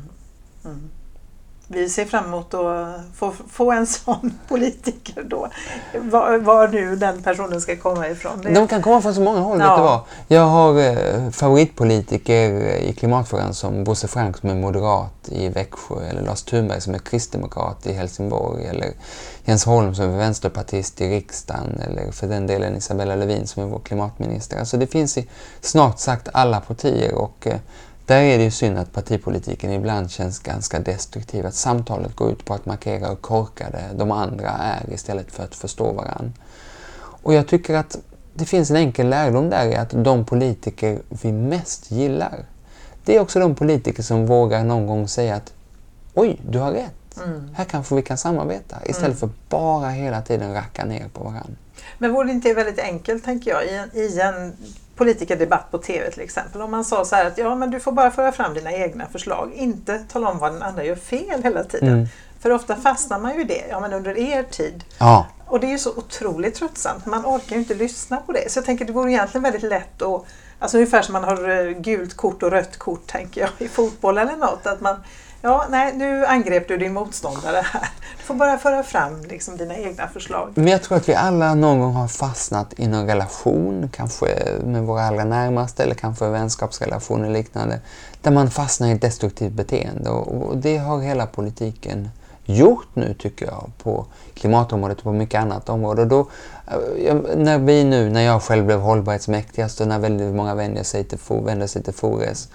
[0.65, 0.89] Mm
[1.71, 5.47] vi ser fram emot att få, få en sån politiker då.
[5.99, 8.41] Var, var, nu den personen ska komma ifrån.
[8.41, 8.53] Det...
[8.53, 9.59] De kan komma från så många håll.
[9.59, 9.69] Ja.
[9.69, 10.01] Vet du vad?
[10.27, 16.21] Jag har eh, favoritpolitiker i klimatfrågan som Bosse Frank som är moderat i Växjö eller
[16.21, 18.93] Lars Thunberg som är kristdemokrat i Helsingborg eller
[19.45, 23.67] Jens Holm som är vänsterpartist i riksdagen eller för den delen Isabella Lövin som är
[23.67, 24.59] vår klimatminister.
[24.59, 25.27] Alltså det finns i
[25.61, 27.57] snart sagt alla partier och eh,
[28.09, 31.45] där är det ju synd att partipolitiken ibland känns ganska destruktiv.
[31.45, 35.55] Att samtalet går ut på att markera hur korkade de andra är istället för att
[35.55, 36.31] förstå varandra.
[37.01, 37.97] Och jag tycker att
[38.33, 42.45] det finns en enkel lärdom där i att de politiker vi mest gillar,
[43.05, 45.53] det är också de politiker som vågar någon gång säga att
[46.13, 47.17] oj, du har rätt.
[47.23, 47.49] Mm.
[47.55, 48.77] Här kanske vi kan samarbeta.
[48.85, 49.17] Istället mm.
[49.17, 51.55] för bara hela tiden racka ner på varandra.
[51.97, 54.53] Men vore det inte väldigt enkelt, tänker jag, i en, i en
[54.99, 56.61] politikerdebatt på TV till exempel.
[56.61, 59.05] Om man sa så här att ja, men du får bara föra fram dina egna
[59.05, 61.93] förslag, inte tala om vad den andra gör fel hela tiden.
[61.93, 62.07] Mm.
[62.39, 64.83] För ofta fastnar man ju i det, ja men under er tid.
[64.97, 65.27] Ja.
[65.45, 68.51] Och det är ju så otroligt tröttsamt, man orkar ju inte lyssna på det.
[68.51, 70.25] Så jag tänker det vore egentligen väldigt lätt att
[70.61, 74.17] Alltså ungefär som man har eh, gult kort och rött kort tänker jag i fotboll
[74.17, 74.67] eller något.
[74.67, 74.95] Att man
[75.41, 77.89] Ja, nej, nu angrep du din motståndare här.
[78.17, 80.51] Du får bara föra fram liksom, dina egna förslag.
[80.55, 84.25] Men jag tror att vi alla någon gång har fastnat i någon relation, kanske
[84.63, 87.79] med våra allra närmaste eller kanske vänskapsrelationer eller liknande,
[88.21, 90.09] där man fastnar i ett destruktivt beteende.
[90.09, 92.09] Och, det har hela politiken
[92.45, 96.05] gjort nu tycker jag på klimatområdet och på mycket annat område.
[96.05, 96.19] Då,
[96.97, 101.03] eh, när vi nu, när jag själv blev hållbarhetsmäktigast och när väldigt många vänder sig
[101.03, 102.49] till, vänder sig till Fores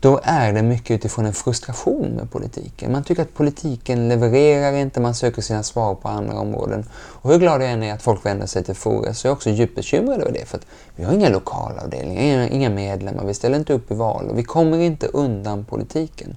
[0.00, 2.92] då är det mycket utifrån en frustration med politiken.
[2.92, 6.84] Man tycker att politiken levererar inte, man söker sina svar på andra områden.
[6.92, 9.36] Och hur glad jag än är att folk vänder sig till Fores så är jag
[9.36, 10.44] också djupt bekymrad över det.
[10.44, 14.38] För att vi har inga lokalavdelningar, inga medlemmar, vi ställer inte upp i val och
[14.38, 16.36] vi kommer inte undan politiken.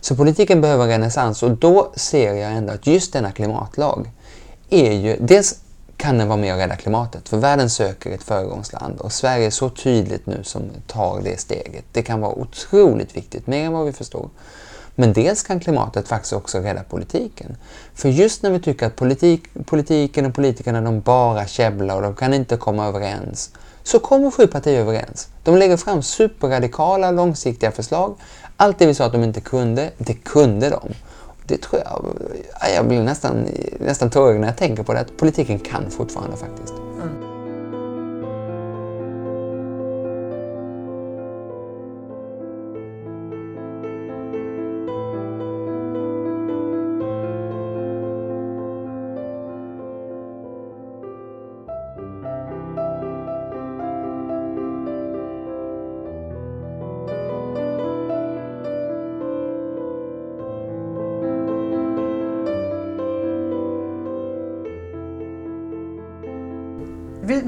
[0.00, 4.10] Så politiken behöver renässans och då ser jag ändå att just denna klimatlag
[4.70, 5.61] är ju, dels
[6.02, 7.28] kan den vara med och rädda klimatet.
[7.28, 11.84] För världen söker ett föregångsland och Sverige är så tydligt nu som tar det steget.
[11.92, 14.28] Det kan vara otroligt viktigt, mer än vad vi förstår.
[14.94, 17.56] Men dels kan klimatet faktiskt också rädda politiken.
[17.94, 22.14] För just när vi tycker att politik, politiken och politikerna de bara käbblar och de
[22.14, 23.50] kan inte komma överens,
[23.82, 25.28] så kommer sju partier överens.
[25.44, 28.14] De lägger fram superradikala, långsiktiga förslag.
[28.56, 30.94] Allt det vi sa att de inte kunde, det kunde de
[31.46, 32.16] det tror jag,
[32.76, 33.46] jag blir nästan,
[33.80, 36.81] nästan tårögd när jag tänker på det, att politiken kan fortfarande faktiskt.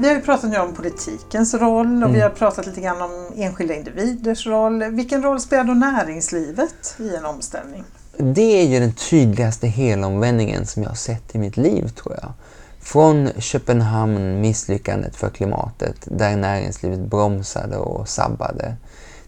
[0.05, 2.13] Vi, har ju pratat nu om politikens roll och mm.
[2.13, 4.83] vi har pratat lite grann om enskilda individers roll.
[4.83, 7.83] Vilken roll spelar då näringslivet i en omställning?
[8.17, 12.33] Det är ju den tydligaste helomvändningen som jag har sett i mitt liv tror jag.
[12.81, 18.75] Från Köpenhamn, misslyckandet för klimatet, där näringslivet bromsade och sabbade,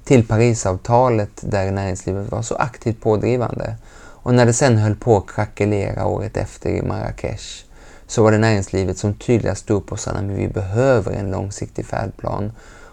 [0.04, 3.76] till Parisavtalet där näringslivet var så aktivt pådrivande.
[3.98, 7.66] Och när det sen höll på att krackelera året efter i Marrakesh
[8.08, 12.51] så var det näringslivet som tydligast stod på att vi behöver en långsiktig färdplan.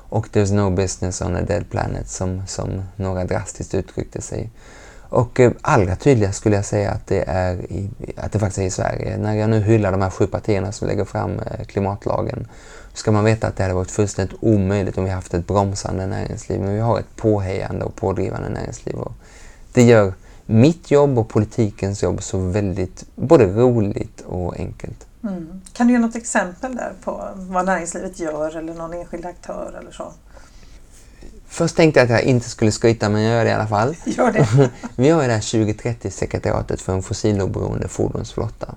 [0.09, 4.51] Och there's no business on a dead planet som, som några drastiskt uttryckte sig.
[5.09, 8.63] Och eh, allra tydligast skulle jag säga att det, är i, att det faktiskt är
[8.63, 9.17] i Sverige.
[9.17, 12.49] När jag nu hyllar de här sju partierna som lägger fram eh, klimatlagen
[12.93, 16.61] ska man veta att det hade varit fullständigt omöjligt om vi haft ett bromsande näringsliv.
[16.61, 18.95] Men vi har ett påhejande och pådrivande näringsliv.
[18.95, 19.13] Och
[19.73, 20.13] det gör
[20.47, 25.07] mitt jobb och politikens jobb så väldigt både roligt och enkelt.
[25.23, 25.61] Mm.
[25.73, 29.91] Kan du ge något exempel där på vad näringslivet gör eller någon enskild aktör eller
[29.91, 30.13] så?
[31.47, 33.97] Först tänkte jag att jag inte skulle skryta, men jag gör det i alla fall.
[34.05, 34.71] Gör det.
[34.97, 38.75] Vi har ju det här 2030-sekretariatet för en fossiloberoende fordonsflotta.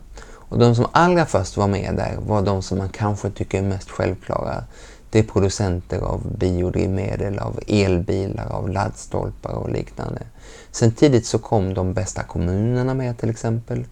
[0.49, 3.61] Och de som allra först var med där var de som man kanske tycker är
[3.61, 4.63] mest självklara.
[5.09, 10.21] Det är producenter av biodrivmedel, av elbilar, av laddstolpar och liknande.
[10.77, 13.85] Sen tidigt så kom de bästa kommunerna med till exempel.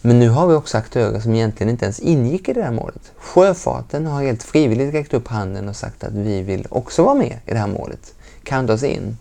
[0.00, 3.12] Men nu har vi också aktörer som egentligen inte ens ingick i det här målet.
[3.16, 7.38] Sjöfarten har helt frivilligt räckt upp handen och sagt att vi vill också vara med
[7.46, 8.14] i det här målet.
[8.42, 9.16] Count oss in.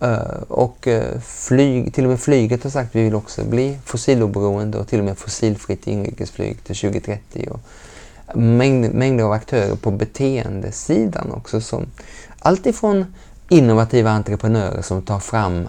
[0.00, 3.78] Eh, och eh, flyg, till och med flyget har sagt att vi vill också bli
[3.84, 7.48] fossiloberoende och till och med fossilfritt inrikesflyg till 2030.
[7.50, 7.60] Och
[8.36, 11.60] mängd, mängder av aktörer på beteendesidan också.
[11.60, 11.86] Som,
[12.38, 13.14] allt ifrån
[13.48, 15.68] innovativa entreprenörer som tar fram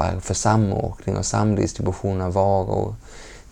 [0.00, 2.94] appar för samåkning och samdistribution av varor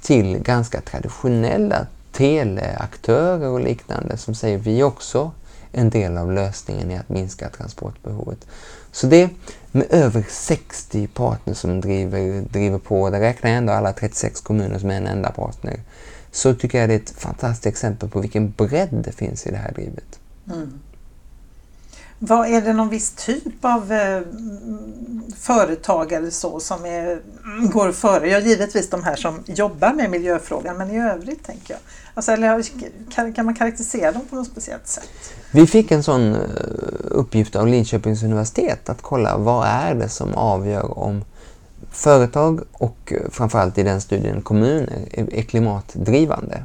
[0.03, 5.31] till ganska traditionella teleaktörer och liknande som säger vi också
[5.73, 8.47] en del av lösningen i att minska transportbehovet.
[8.93, 9.31] Så det
[9.73, 14.79] med över 60 partners som driver, driver på, där räknar jag ändå alla 36 kommuner
[14.79, 15.81] som en enda partner,
[16.33, 19.57] så tycker jag det är ett fantastiskt exempel på vilken bredd det finns i det
[19.57, 20.19] här drivet.
[20.47, 20.81] Mm.
[22.19, 24.21] Vad Är det någon viss typ av eh,
[25.37, 28.29] företag eller så som är, mm, går före?
[28.29, 31.81] Ja, givetvis de här som jobbar med miljöfrågan, men i övrigt tänker jag.
[32.15, 32.63] Alltså, eller,
[33.11, 35.09] kan, kan man karaktärisera dem på något speciellt sätt?
[35.51, 36.41] Vi fick en sån eh,
[37.01, 41.25] uppgift av Linköpings universitet att kolla vad är det som avgör om
[41.91, 46.65] företag och eh, framförallt i den studien kommuner är klimatdrivande.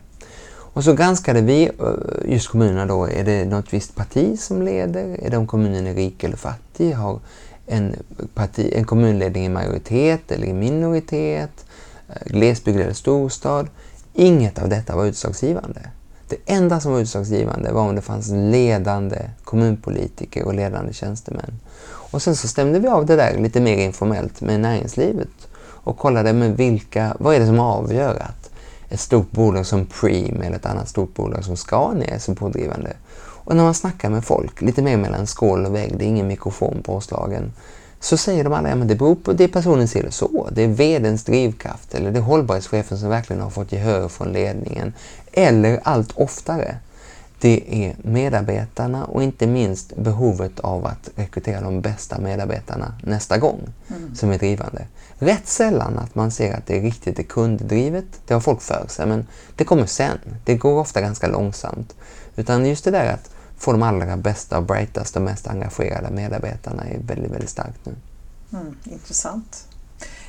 [0.74, 3.08] Och så granskade vi eh, just kommunerna då.
[3.08, 5.18] Är det något visst parti som leder?
[5.24, 6.94] Är de kommunen rik eller fattig?
[6.94, 7.20] Har
[7.68, 7.96] en,
[8.34, 11.66] parti, en kommunledning i majoritet eller i minoritet?
[12.10, 13.68] Eh, glesbygd eller storstad?
[14.14, 15.82] Inget av detta var utslagsgivande.
[16.30, 21.60] Det enda som var utslagsgivande var om det fanns ledande kommunpolitiker och ledande tjänstemän.
[21.86, 26.34] Och sen så stämde vi av det där lite mer informellt med näringslivet och kollade
[26.34, 28.53] med vilka, vad är det som avgör att
[28.94, 32.94] ett stort bolag som Preem eller ett annat stort bolag som Scania är så pådrivande.
[33.46, 36.28] Och när man snackar med folk, lite mer mellan skål och vägg, det är ingen
[36.28, 37.54] mikrofon påslagen,
[38.00, 40.50] så säger de alla att ja, det beror på det personen ser det så.
[40.52, 44.94] Det är vdns drivkraft eller det är hållbarhetschefen som verkligen har fått gehör från ledningen.
[45.32, 46.76] Eller allt oftare,
[47.44, 53.60] det är medarbetarna och inte minst behovet av att rekrytera de bästa medarbetarna nästa gång
[53.88, 54.16] mm.
[54.16, 54.88] som är drivande.
[55.18, 58.06] Rätt sällan att man ser att det är riktigt är kunddrivet.
[58.28, 60.18] Det har folk för sig, men det kommer sen.
[60.46, 61.96] Det går ofta ganska långsamt.
[62.36, 66.84] Utan just det där att få de allra bästa och brightaste och mest engagerade medarbetarna
[66.84, 67.96] är väldigt, väldigt starkt nu.
[68.54, 69.68] Mm, intressant.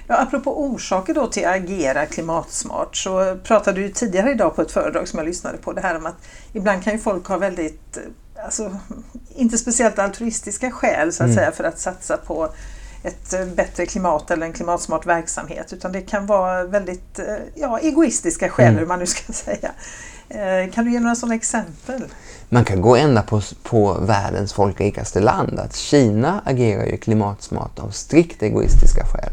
[0.07, 4.72] Ja, apropå orsaker då till att agera klimatsmart så pratade du tidigare idag på ett
[4.72, 6.16] föredrag som jag lyssnade på det här om att
[6.52, 7.98] ibland kan ju folk ha väldigt,
[8.44, 8.76] alltså,
[9.34, 11.36] inte speciellt altruistiska skäl så att mm.
[11.36, 12.48] säga för att satsa på
[13.02, 18.48] ett bättre klimat eller en klimatsmart verksamhet utan det kan vara väldigt eh, ja, egoistiska
[18.48, 18.78] skäl mm.
[18.78, 19.72] hur man nu ska säga.
[20.28, 22.05] Eh, kan du ge några sådana exempel?
[22.48, 25.59] Man kan gå ända på, på världens folkrikaste land.
[25.59, 29.32] Att Kina agerar ju klimatsmart av strikt egoistiska skäl.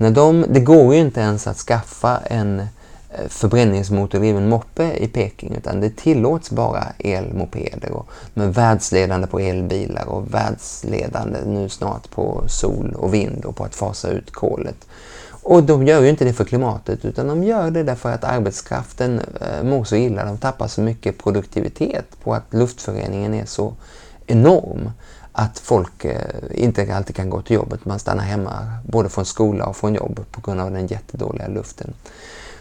[0.00, 5.54] När de, det går ju inte ens att skaffa en eh, förbränningsmotordriven moppe i Peking
[5.56, 12.44] utan det tillåts bara elmopeder och är världsledande på elbilar och världsledande nu snart på
[12.48, 14.86] sol och vind och på att fasa ut kolet.
[15.42, 19.20] Och de gör ju inte det för klimatet utan de gör det därför att arbetskraften
[19.40, 20.24] eh, mår så illa.
[20.24, 23.74] De tappar så mycket produktivitet på att luftföreningen är så
[24.26, 24.90] enorm
[25.38, 26.20] att folk eh,
[26.54, 27.84] inte alltid kan gå till jobbet.
[27.84, 31.94] Man stannar hemma både från skola och från jobb på grund av den jättedåliga luften.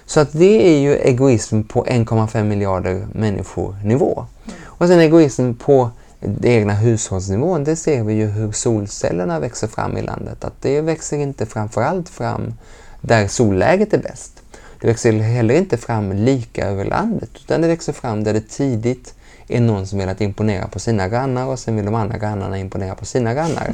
[0.05, 4.25] Så att det är ju egoism på 1,5 miljarder människor nivå.
[4.45, 4.57] Mm.
[4.65, 9.97] Och sen egoism på den egna hushållsnivån, det ser vi ju hur solcellerna växer fram
[9.97, 10.43] i landet.
[10.43, 12.53] Att det växer inte framförallt fram
[13.01, 14.41] där solläget är bäst.
[14.81, 19.13] Det växer heller inte fram lika över landet utan det växer fram där det tidigt
[19.47, 22.57] är någon som vill att imponera på sina grannar och sen vill de andra grannarna
[22.57, 23.73] imponera på sina grannar.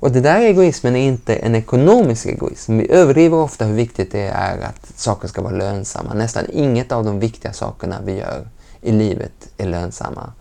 [0.00, 2.78] Och det där egoismen är inte en ekonomisk egoism.
[2.78, 6.14] Vi överdriver ofta hur viktigt det är att saker ska vara lönsamma.
[6.14, 8.48] Nästan inget av de viktiga sakerna vi gör
[8.80, 10.32] i livet är lönsamma.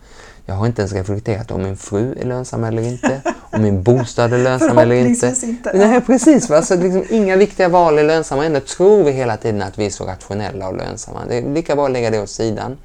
[0.49, 3.21] Jag har inte ens reflekterat om min fru är lönsam eller inte,
[3.51, 5.35] om min bostad är lönsam eller inte.
[5.43, 5.71] inte.
[5.73, 6.49] Nej, precis.
[6.49, 6.61] Va?
[6.61, 8.45] Så liksom, inga viktiga val är lönsamma.
[8.45, 11.19] Ändå tror vi hela tiden att vi är så rationella och lönsamma.
[11.27, 12.77] Det är lika bra att lägga det åt sidan.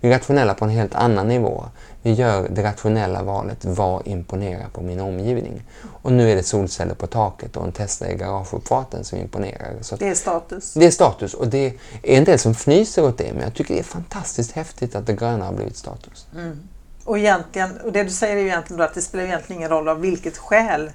[0.00, 1.64] Vi är rationella på en helt annan nivå.
[2.02, 5.62] Vi gör det rationella valet, vad imponerar på min omgivning?
[6.02, 9.74] Och nu är det solceller på taket och en Tesla i garageuppfarten som imponerar.
[9.80, 10.74] Så det är status.
[10.74, 11.66] Det är status och det
[12.02, 15.06] är en del som fnyser åt det men jag tycker det är fantastiskt häftigt att
[15.06, 16.26] det gröna har blivit status.
[16.34, 16.60] Mm.
[17.04, 19.88] Och, egentligen, och det du säger är ju egentligen att det spelar egentligen ingen roll
[19.88, 20.90] av vilket skäl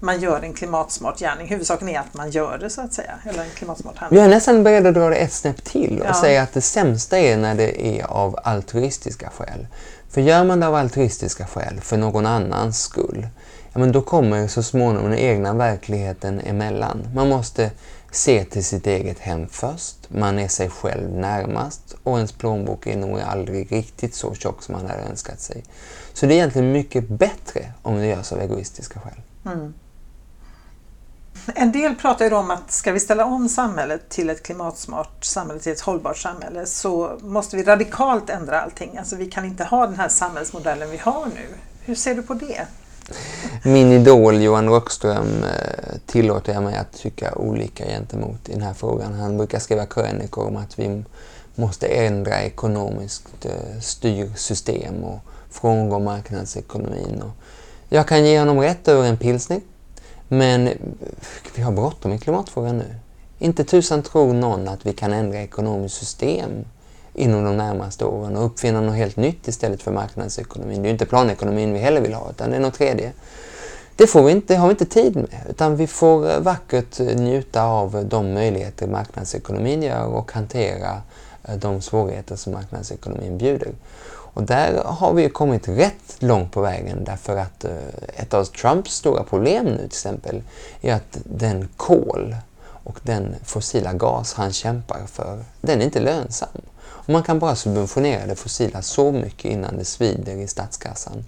[0.00, 1.46] man gör en klimatsmart gärning.
[1.46, 3.18] Huvudsaken är att man gör det så att säga.
[3.24, 4.18] Eller en klimatsmart handling.
[4.18, 6.14] Jag är nästan beredd att dra det ett snäpp till och ja.
[6.14, 9.66] säga att det sämsta är när det är av altruistiska skäl.
[10.10, 13.26] För gör man det av altruistiska skäl, för någon annans skull,
[13.72, 17.08] ja, men då kommer så småningom den egna verkligheten emellan.
[17.14, 17.70] Man måste
[18.10, 19.96] se till sitt eget hem först.
[20.08, 24.72] Man är sig själv närmast och ens plånbok är nog aldrig riktigt så tjock som
[24.72, 25.64] man hade önskat sig.
[26.12, 29.20] Så det är egentligen mycket bättre om det görs av egoistiska skäl.
[29.54, 29.74] Mm.
[31.54, 35.60] En del pratar ju om att ska vi ställa om samhället till ett klimatsmart samhälle,
[35.60, 38.98] till ett hållbart samhälle, så måste vi radikalt ändra allting.
[38.98, 41.46] Alltså vi kan inte ha den här samhällsmodellen vi har nu.
[41.84, 42.66] Hur ser du på det?
[43.62, 48.74] Min idol Johan Rockström eh, tillåter jag mig att tycka olika gentemot i den här
[48.74, 49.14] frågan.
[49.14, 51.04] Han brukar skriva krönikor om att vi
[51.54, 55.18] måste ändra ekonomiskt eh, styrsystem och
[55.50, 57.22] frångå marknadsekonomin.
[57.88, 59.60] jag kan ge honom rätt över en pilsner,
[60.28, 60.70] men
[61.54, 62.94] vi har bråttom i klimatfrågan nu.
[63.38, 66.50] Inte tusan tror någon att vi kan ändra ekonomiskt system
[67.14, 70.82] inom de närmaste åren och uppfinna något helt nytt istället för marknadsekonomin.
[70.82, 73.12] Det är ju inte planekonomin vi heller vill ha, utan det är något tredje.
[73.96, 77.06] Det får vi inte, har vi inte tid med, utan vi får eh, vackert eh,
[77.06, 81.02] njuta av de möjligheter marknadsekonomin gör och hantera
[81.44, 83.72] eh, de svårigheter som marknadsekonomin bjuder.
[84.36, 87.70] Och där har vi kommit rätt långt på vägen därför att eh,
[88.16, 90.42] ett av Trumps stora problem nu till exempel
[90.80, 96.48] är att den kol och den fossila gas han kämpar för, den är inte lönsam.
[96.78, 101.24] Och man kan bara subventionera det fossila så mycket innan det svider i statskassan.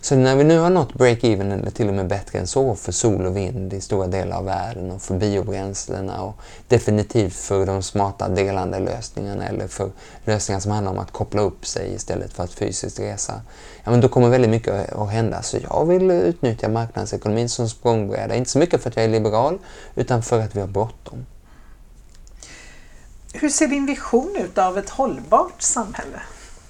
[0.00, 2.92] Så när vi nu har nått break-even eller till och med bättre än så för
[2.92, 6.34] sol och vind i stora delar av världen och för biobränslena och
[6.68, 9.90] definitivt för de smarta delande lösningarna eller för
[10.24, 13.40] lösningar som handlar om att koppla upp sig istället för att fysiskt resa.
[13.84, 15.42] Ja, men då kommer väldigt mycket att hända.
[15.42, 18.34] Så jag vill utnyttja marknadsekonomin som språngbräda.
[18.34, 19.58] Inte så mycket för att jag är liberal
[19.94, 21.26] utan för att vi har bråttom.
[23.32, 26.20] Hur ser din vision ut av ett hållbart samhälle?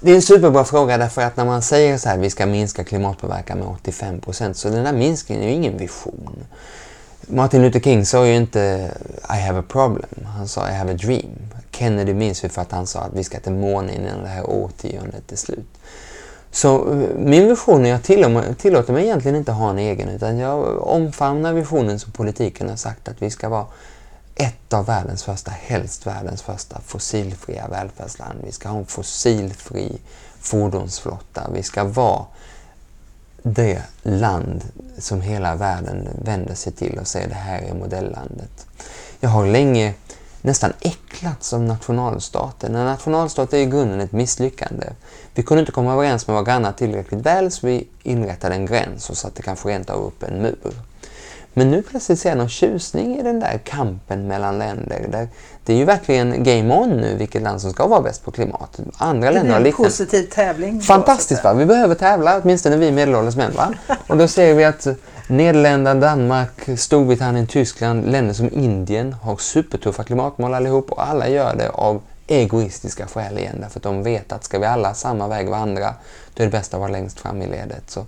[0.00, 2.84] Det är en superbra fråga därför att när man säger så här vi ska minska
[2.84, 6.44] klimatpåverkan med 85 procent så den där minskningen är ju ingen vision.
[7.20, 8.90] Martin Luther King sa ju inte
[9.30, 11.30] I have a problem, han sa I have a dream.
[11.70, 14.50] Kennedy minns vi för att han sa att vi ska till månen innan det här
[14.50, 15.78] årtiondet är slut.
[16.50, 21.52] Så eh, min vision, jag tillåter mig egentligen inte ha en egen utan jag omfamnar
[21.52, 23.66] visionen som politiken har sagt att vi ska vara
[24.36, 28.40] ett av världens första, helst världens första fossilfria välfärdsland.
[28.44, 29.98] Vi ska ha en fossilfri
[30.40, 31.50] fordonsflotta.
[31.54, 32.24] Vi ska vara
[33.42, 34.64] det land
[34.98, 38.66] som hela världen vänder sig till och säger det här är modellandet.
[39.20, 39.94] Jag har länge
[40.40, 42.74] nästan äcklats av nationalstaten.
[42.74, 44.86] En nationalstat är i grunden ett misslyckande.
[45.34, 49.10] Vi kunde inte komma överens med våra grannar tillräckligt väl så vi inrättade en gräns
[49.10, 50.74] och satte kanske rent av upp en mur.
[51.58, 55.06] Men nu plötsligt ser jag någon tjusning i den där kampen mellan länder.
[55.08, 55.28] Där
[55.64, 58.80] det är ju verkligen game on nu vilket land som ska vara bäst på klimat.
[58.96, 59.88] Andra länder har liknande.
[59.88, 60.80] positiv tävling.
[60.80, 61.54] Fantastiskt va?
[61.54, 63.74] Vi behöver tävla, åtminstone vi medelålders män va?
[64.06, 64.86] Och då ser vi att
[65.26, 71.68] Nederländerna, Danmark, Storbritannien, Tyskland, länder som Indien har supertuffa klimatmål allihop och alla gör det
[71.68, 73.56] av egoistiska skäl igen.
[73.60, 75.94] Därför att de vet att ska vi alla samma väg vandra,
[76.34, 77.90] då är det bäst att vara längst fram i ledet.
[77.90, 78.06] Så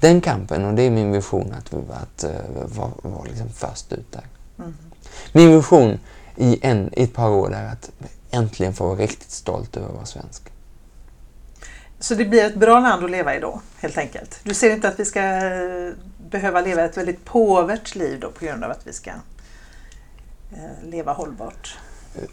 [0.00, 2.30] den kampen, och det är min vision att, att uh,
[2.76, 4.24] vara var liksom först ut där.
[4.58, 4.74] Mm.
[5.32, 5.98] Min vision
[6.36, 7.90] i, en, i ett par år är att
[8.30, 10.42] äntligen få vara riktigt stolt över att vara svensk.
[11.98, 14.40] Så det blir ett bra land att leva i då, helt enkelt?
[14.42, 15.92] Du ser inte att vi ska eh,
[16.30, 21.12] behöva leva ett väldigt påvert liv då på grund av att vi ska eh, leva
[21.12, 21.78] hållbart?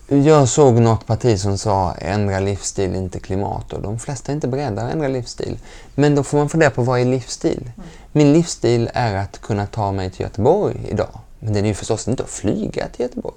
[0.07, 3.73] Jag såg något parti som sa ändra livsstil, inte klimat.
[3.73, 5.59] Och de flesta är inte beredda att ändra livsstil.
[5.95, 7.61] Men då får man fundera på vad är livsstil?
[7.61, 7.89] Mm.
[8.11, 11.19] Min livsstil är att kunna ta mig till Göteborg idag.
[11.39, 13.35] Men det är ju förstås inte att flyga till Göteborg.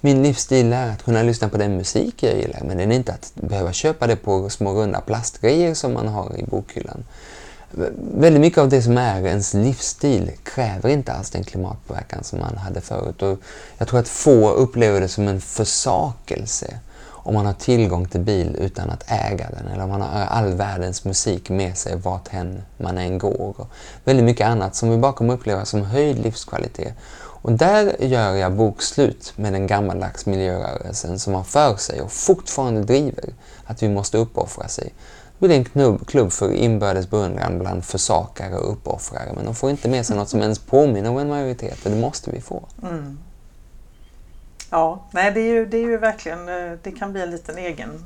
[0.00, 3.12] min livsstil är att kunna lyssna på den musik jag gillar, men den är inte
[3.12, 7.04] att behöva köpa det på små runda plastgrejer som man har i bokhyllan.
[8.14, 12.56] Väldigt mycket av det som är ens livsstil kräver inte alls den klimatpåverkan som man
[12.56, 13.22] hade förut.
[13.22, 13.38] Och
[13.78, 16.78] jag tror att få upplever det som en försakelse
[17.24, 20.54] om man har tillgång till bil utan att äga den eller om man har all
[20.54, 23.54] världens musik med sig vart hen man än går.
[23.60, 23.68] Och
[24.04, 26.94] väldigt mycket annat som vi bara kommer uppleva som höjd livskvalitet.
[27.44, 32.82] Och där gör jag bokslut med den gammaldags miljörörelsen som har för sig och fortfarande
[32.82, 33.24] driver
[33.64, 34.92] att vi måste uppoffra sig.
[35.38, 39.70] Det blir en knubb, klubb för inbördes beundran bland försakare och uppoffrare men de får
[39.70, 42.62] inte med sig något som ens påminner om en majoritet och det måste vi få.
[42.82, 43.18] Mm.
[44.70, 47.58] Ja, nej det är, ju, det är ju verkligen, eh, det kan bli en liten
[47.58, 48.04] egen,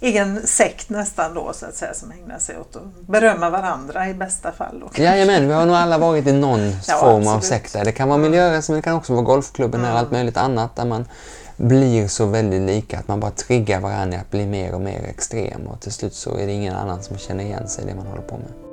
[0.00, 4.14] egen sekt nästan då så att säga som ägnar sig åt att berömma varandra i
[4.14, 4.82] bästa fall.
[4.94, 7.36] Jajamän, vi har nog alla varit i någon ja, form absolut.
[7.36, 7.72] av sekt.
[7.72, 9.92] Det kan vara miljörörelsen men det kan också vara golfklubben mm.
[9.92, 11.04] och allt möjligt annat där man
[11.60, 15.66] blir så väldigt lika att man bara triggar varandra att bli mer och mer extrem
[15.66, 18.06] och till slut så är det ingen annan som känner igen sig i det man
[18.06, 18.69] håller på med.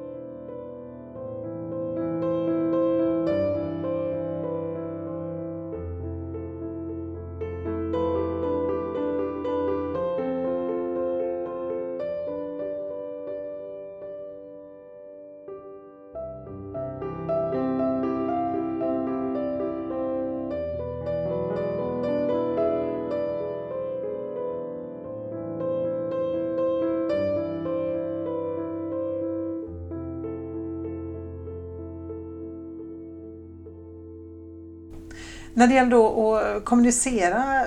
[35.57, 37.65] När det gäller då att kommunicera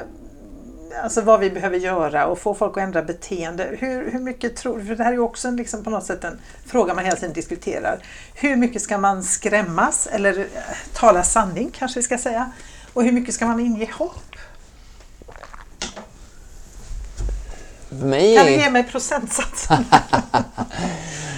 [1.03, 3.77] alltså vad vi behöver göra och få folk att ändra beteende.
[3.79, 6.05] Hur, hur mycket tror du, för det här är ju också en, liksom på något
[6.05, 8.03] sätt en fråga man hela tiden diskuterar.
[8.35, 10.47] Hur mycket ska man skrämmas eller
[10.93, 12.53] tala sanning kanske vi ska säga?
[12.93, 14.37] Och hur mycket ska man inge hopp?
[17.89, 18.37] Mig...
[18.37, 19.85] Kan du ge mig procentsatsen?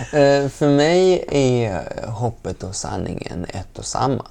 [0.03, 4.27] Eh, för mig är hoppet och sanningen ett och samma.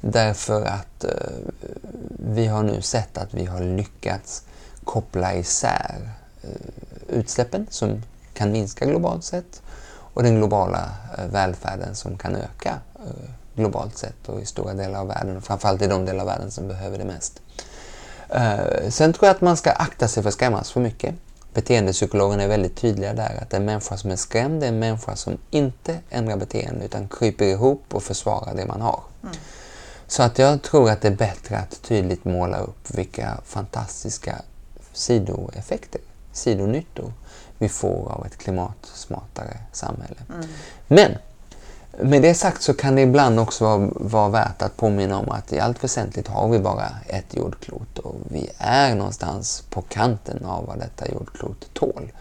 [0.00, 1.10] Därför att eh,
[2.34, 4.42] vi har nu sett att vi har lyckats
[4.84, 6.10] koppla isär
[6.42, 6.48] eh,
[7.08, 8.02] utsläppen som
[8.34, 9.62] kan minska globalt sett
[10.14, 15.00] och den globala eh, välfärden som kan öka eh, globalt sett och i stora delar
[15.00, 17.40] av världen och framförallt i de delar av världen som behöver det mest.
[18.28, 21.14] Eh, sen tror jag att man ska akta sig för att skrämmas för mycket.
[21.54, 25.38] Beteendepsykologerna är väldigt tydliga där att en människa som är skrämd är en människa som
[25.50, 29.00] inte ändrar beteende utan kryper ihop och försvarar det man har.
[29.22, 29.34] Mm.
[30.10, 34.42] Så att jag tror att det är bättre att tydligt måla upp vilka fantastiska
[34.92, 36.00] sidoeffekter,
[36.32, 37.12] sidonyttor
[37.58, 40.16] vi får av ett klimatsmartare samhälle.
[40.28, 40.46] Mm.
[40.86, 41.18] Men
[42.08, 45.52] med det sagt så kan det ibland också vara, vara värt att påminna om att
[45.52, 50.66] i allt väsentligt har vi bara ett jordklot och vi är någonstans på kanten av
[50.66, 52.12] vad detta jordklot tål.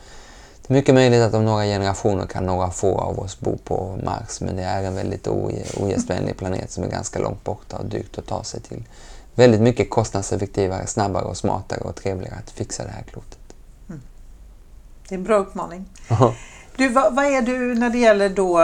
[0.72, 4.56] Mycket möjligt att om några generationer kan några få av oss bo på Mars men
[4.56, 5.28] det är en väldigt
[5.78, 8.84] ogästvänlig planet som är ganska långt borta och dyrt att ta sig till.
[9.36, 13.40] Väldigt mycket kostnadseffektivare, snabbare och smartare och trevligare att fixa det här klotet.
[13.90, 14.02] Mm.
[15.08, 15.86] Det är en bra uppmaning.
[16.78, 18.60] Du, vad, vad, är du när det gäller då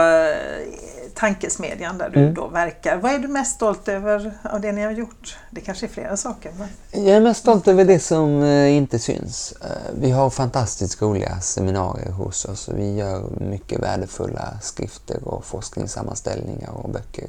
[1.16, 2.34] tankesmedjan där du mm.
[2.34, 2.96] då verkar.
[2.96, 5.38] Vad är du mest stolt över av det ni har gjort?
[5.50, 6.52] Det kanske är flera saker.
[6.58, 7.04] Men...
[7.04, 9.54] Jag är mest stolt över det som eh, inte syns.
[9.62, 9.68] Eh,
[10.00, 16.70] vi har fantastiskt roliga seminarier hos oss och vi gör mycket värdefulla skrifter och forskningssammanställningar
[16.70, 17.26] och böcker.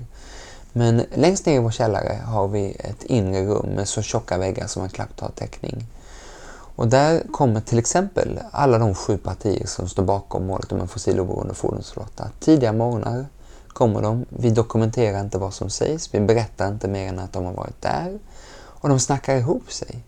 [0.74, 4.68] Men längst ner i vår källare har vi ett inre rum med så tjocka väggar
[4.68, 5.86] som en klapptartäckning.
[6.76, 10.88] Och där kommer till exempel alla de sju partier som står bakom målet om en
[10.88, 12.30] fossiloberoende fordonsflotta.
[12.40, 13.26] Tidiga morgnar,
[13.78, 14.26] kommer de.
[14.30, 16.14] Vi dokumenterar inte vad som sägs.
[16.14, 18.20] Vi berättar inte mer än att de har varit där.
[18.58, 20.04] Och de snackar ihop sig.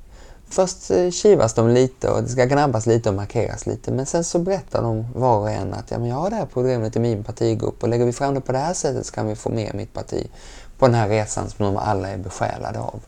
[0.50, 3.92] Först eh, kivas de lite och det ska gnabbas lite och markeras lite.
[3.92, 6.48] Men sen så berättar de var och en att ja, men jag har det här
[6.54, 9.28] problemet i min partigrupp och lägger vi fram det på det här sättet så kan
[9.28, 10.28] vi få med mitt parti
[10.80, 13.00] på den här resan som de alla är besjälade av.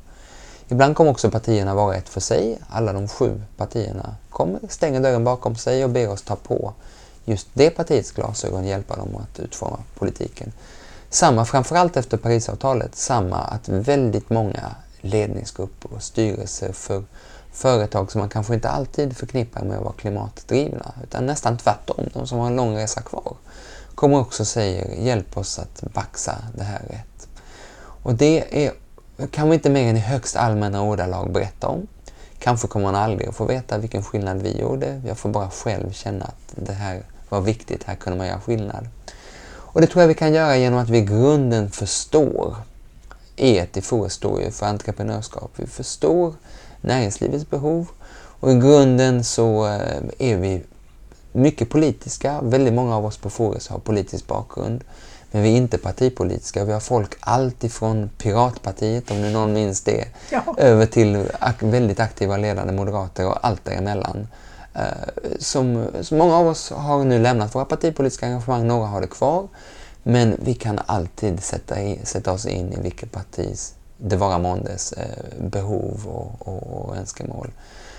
[0.67, 2.59] Ibland kommer också partierna vara ett för sig.
[2.69, 6.73] Alla de sju partierna kommer, stänger dörren bakom sig och ber oss ta på
[7.25, 10.51] just det partiets glasögon hjälpa dem att utforma politiken.
[11.09, 17.03] Samma framförallt efter Parisavtalet, samma att väldigt många ledningsgrupper och styrelser för
[17.51, 22.27] företag som man kanske inte alltid förknippar med att vara klimatdrivna, utan nästan tvärtom, de
[22.27, 23.33] som har en lång resa kvar,
[23.95, 27.27] kommer också säger hjälp oss att baxa det här rätt.
[28.03, 28.73] Och det är
[29.31, 31.87] kan vi inte mer än i högst allmänna ordalag berätta om.
[32.39, 35.01] Kanske kommer man aldrig att få veta vilken skillnad vi gjorde.
[35.07, 38.87] Jag får bara själv känna att det här var viktigt, här kunde man göra skillnad.
[39.51, 42.55] Och det tror jag vi kan göra genom att vi i grunden förstår
[43.35, 45.51] etikfrågor står ju för entreprenörskap.
[45.55, 46.33] Vi förstår
[46.81, 47.87] näringslivets behov.
[48.13, 50.63] Och i grunden så eh, är vi
[51.31, 52.39] mycket politiska.
[52.41, 54.83] Väldigt många av oss på Fores har politisk bakgrund.
[55.31, 56.65] Men vi är inte partipolitiska.
[56.65, 60.55] Vi har folk alltifrån Piratpartiet, om nu någon minns det, ja.
[60.57, 61.25] över till
[61.59, 64.27] väldigt aktiva ledande moderater och allt däremellan.
[64.73, 64.83] Eh,
[65.39, 69.47] som, som många av oss har nu lämnat våra partipolitiska engagemang, några har det kvar.
[70.03, 74.93] Men vi kan alltid sätta, i, sätta oss in i vilket partis det vara måndes
[74.93, 77.51] eh, behov och, och, och önskemål.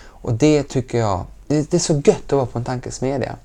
[0.04, 3.36] Och det tycker jag, det, det, är så gött att vara på en tankesmedja.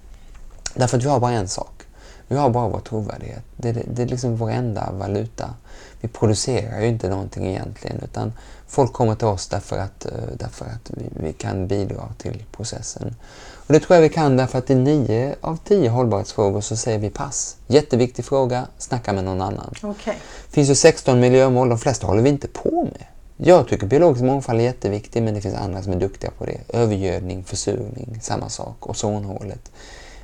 [0.74, 1.84] Därför att vi har bara en sak.
[2.28, 3.44] Vi har bara vår trovärdighet.
[3.58, 5.54] Det, det, det är liksom vår enda valuta.
[6.02, 8.34] Vi producerar ju inte någonting egentligen utan
[8.68, 13.16] folk kommer till oss därför att, eh, därför att vi, vi kan bidra till processen.
[13.68, 17.00] Och det tror jag vi kan därför att i nio av tio hållbarhetsfrågor så säger
[17.00, 17.58] vi pass.
[17.68, 19.74] Jätteviktig fråga, snacka med någon annan.
[19.82, 20.16] Okay.
[20.48, 23.06] Det finns ju 16 miljömål, de flesta håller vi inte på med.
[23.38, 26.58] Jag tycker biologisk mångfald är jätteviktig men det finns andra som är duktiga på det.
[26.70, 29.72] Övergödning, försurning, samma sak, ozonhålet.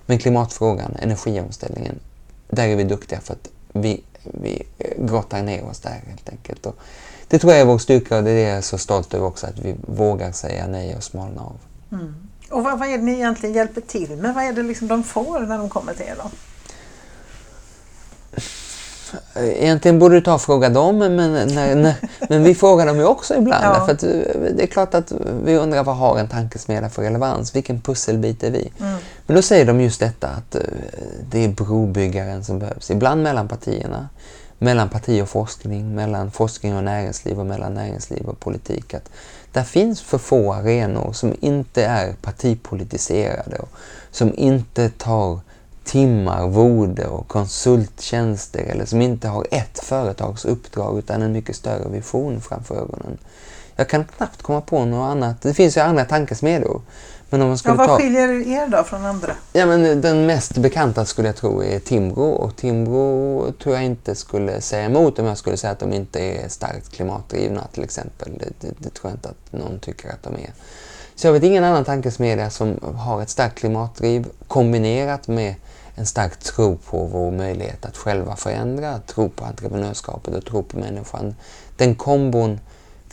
[0.05, 1.99] Men klimatfrågan, energiomställningen,
[2.49, 4.63] där är vi duktiga för att vi, vi
[4.97, 6.65] grottar ner oss där helt enkelt.
[6.65, 6.75] Och
[7.33, 9.47] det tror jag är vår styrka och det är jag är så stolt över också,
[9.47, 11.55] att vi vågar säga nej och smalna av.
[11.91, 12.15] Mm.
[12.49, 14.33] Och vad, vad, är det ni egentligen hjälper till med?
[14.35, 16.29] Vad är det liksom de får när de kommer till er då?
[19.41, 21.95] Egentligen borde du ta och fråga dem, men, när, när,
[22.29, 23.63] men vi frågar dem ju också ibland.
[23.63, 23.85] Ja.
[23.85, 24.07] För
[24.55, 25.13] det är klart att
[25.43, 27.55] vi undrar vad har en tankesmedja för relevans?
[27.55, 28.71] Vilken pusselbit är vi?
[28.79, 28.97] Mm.
[29.25, 30.61] Men då säger de just detta att eh,
[31.31, 32.91] det är brobyggaren som behövs.
[32.91, 34.09] Ibland mellan partierna,
[34.63, 38.93] mellan parti och forskning, mellan forskning och näringsliv och mellan näringsliv och politik.
[38.93, 39.09] Att
[39.51, 43.69] där finns för få arenor som inte är partipolitiserade och
[44.11, 45.39] som inte tar
[45.83, 51.89] timmar, vode och konsulttjänster eller som inte har ett företags uppdrag utan en mycket större
[51.89, 53.17] vision framför ögonen.
[53.75, 55.41] Jag kan knappt komma på något annat.
[55.41, 56.81] Det finns ju andra tankesmedjor.
[57.33, 57.97] Men om man skulle ja, vad ta...
[57.97, 59.35] skiljer er då från andra?
[59.53, 64.15] Ja, men den mest bekanta skulle jag tro är Timbro och Timbro tror jag inte
[64.15, 68.31] skulle säga emot om jag skulle säga att de inte är starkt klimatdrivna till exempel.
[68.39, 70.53] Det, det, det tror jag inte att någon tycker att de är.
[71.15, 75.55] Så jag vet ingen annan tankesmedja som har ett starkt klimatdriv kombinerat med
[75.95, 80.77] en stark tro på vår möjlighet att själva förändra, tro på entreprenörskapet och tro på
[80.77, 81.35] människan.
[81.77, 82.59] Den kombon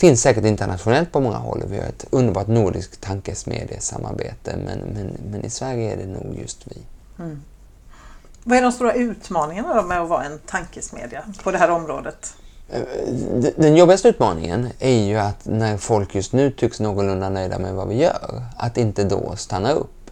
[0.01, 5.45] finns säkert internationellt på många håll vi har ett underbart nordiskt tankesmedjesamarbete men, men, men
[5.45, 6.77] i Sverige är det nog just vi.
[7.19, 7.43] Mm.
[8.45, 12.35] Vad är de stora utmaningarna med att vara en tankesmedja på det här området?
[12.71, 12.83] Eh,
[13.57, 17.89] den jobbigaste utmaningen är ju att när folk just nu tycks någorlunda nöjda med vad
[17.89, 20.11] vi gör, att inte då stanna upp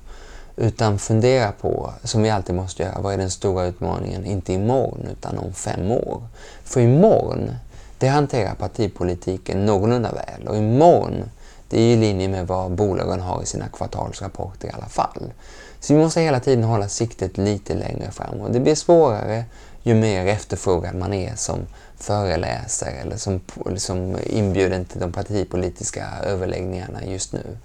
[0.56, 4.24] utan fundera på, som vi alltid måste göra, vad är den stora utmaningen?
[4.24, 6.22] Inte imorgon utan om fem år.
[6.64, 7.50] För imorgon,
[7.98, 11.30] det hanterar partipolitiken någorlunda väl och imorgon,
[11.68, 15.32] det är i linje med vad bolagen har i sina kvartalsrapporter i alla fall.
[15.80, 19.44] Så vi måste hela tiden hålla siktet lite längre fram och det blir svårare
[19.82, 21.58] ju mer efterfrågad man är som
[21.96, 23.40] föreläsare eller som,
[23.76, 27.58] som inbjuden till de partipolitiska överläggningarna just nu.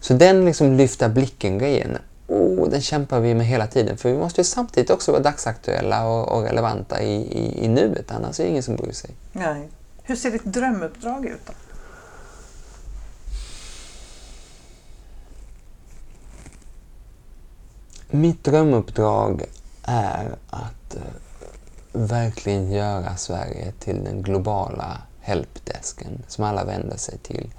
[0.00, 3.96] Så den liksom lyfta blicken-grejen oh, den kämpar vi med hela tiden.
[3.96, 8.10] För vi måste ju samtidigt också vara dagsaktuella och, och relevanta i, i, i nuet,
[8.10, 9.10] annars är det ingen som bryr sig.
[9.32, 9.68] Nej.
[10.02, 11.52] Hur ser ditt drömuppdrag ut då?
[18.10, 19.44] Mitt drömuppdrag
[19.82, 21.00] är att uh,
[21.92, 27.52] verkligen göra Sverige till den globala helpdesken som alla vänder sig till.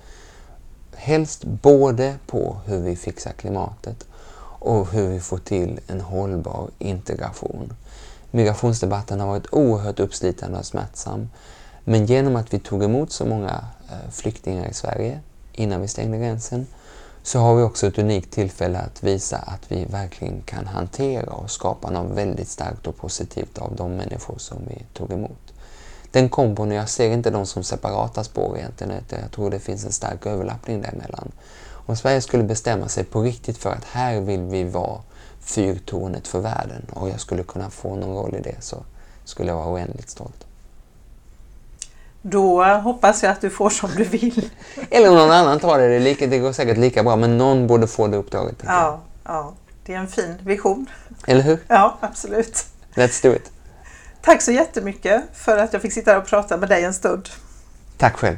[0.96, 4.06] Helst både på hur vi fixar klimatet
[4.60, 7.74] och hur vi får till en hållbar integration.
[8.32, 11.30] Migrationsdebatten har varit oerhört uppslitande och smärtsam.
[11.84, 15.20] Men genom att vi tog emot så många eh, flyktingar i Sverige
[15.54, 16.68] innan vi stängde gränsen
[17.24, 21.52] så har vi också ett unikt tillfälle att visa att vi verkligen kan hantera och
[21.52, 25.54] skapa något väldigt starkt och positivt av de människor som vi tog emot.
[26.12, 29.92] Den kombon, jag ser inte dem som separata spår egentligen, jag tror det finns en
[29.92, 31.32] stark överlappning däremellan.
[31.86, 35.02] Om Sverige skulle bestämma sig på riktigt för att här vill vi vara
[35.40, 38.84] fyrtornet för världen och jag skulle kunna få någon roll i det så
[39.24, 40.46] skulle jag vara oändligt stolt.
[42.22, 44.50] Då hoppas jag att du får som du vill.
[44.90, 47.68] Eller om någon annan tar det, det, lika, det går säkert lika bra, men någon
[47.68, 48.56] borde få det uppdraget.
[48.66, 49.54] Ja, ja,
[49.86, 50.86] det är en fin vision.
[51.28, 51.60] Eller hur?
[51.68, 52.66] Ja, absolut.
[52.94, 53.52] Let's do it.
[54.22, 57.30] Tack så jättemycket för att jag fick sitta och prata med dig en stund.
[57.98, 58.38] Tack själv.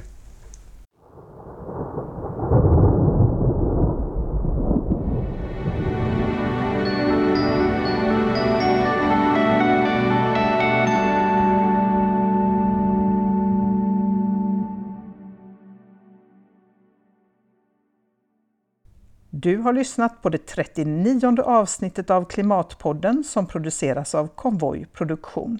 [19.40, 25.60] Du har lyssnat på det 39 avsnittet av Klimatpodden som produceras av Konvoj Produktion.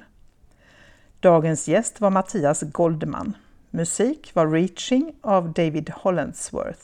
[1.20, 3.38] Dagens gäst var Mattias Goldman.
[3.70, 6.82] Musik var Reaching av David Hollandsworth.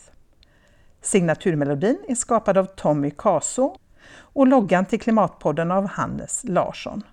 [1.01, 3.77] Signaturmelodin är skapad av Tommy Caso
[4.15, 7.03] och loggan till Klimatpodden av Hannes Larsson.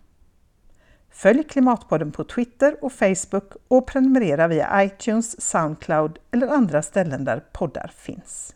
[1.11, 7.45] Följ Klimatpodden på Twitter och Facebook och prenumerera via iTunes, Soundcloud eller andra ställen där
[7.53, 8.55] poddar finns.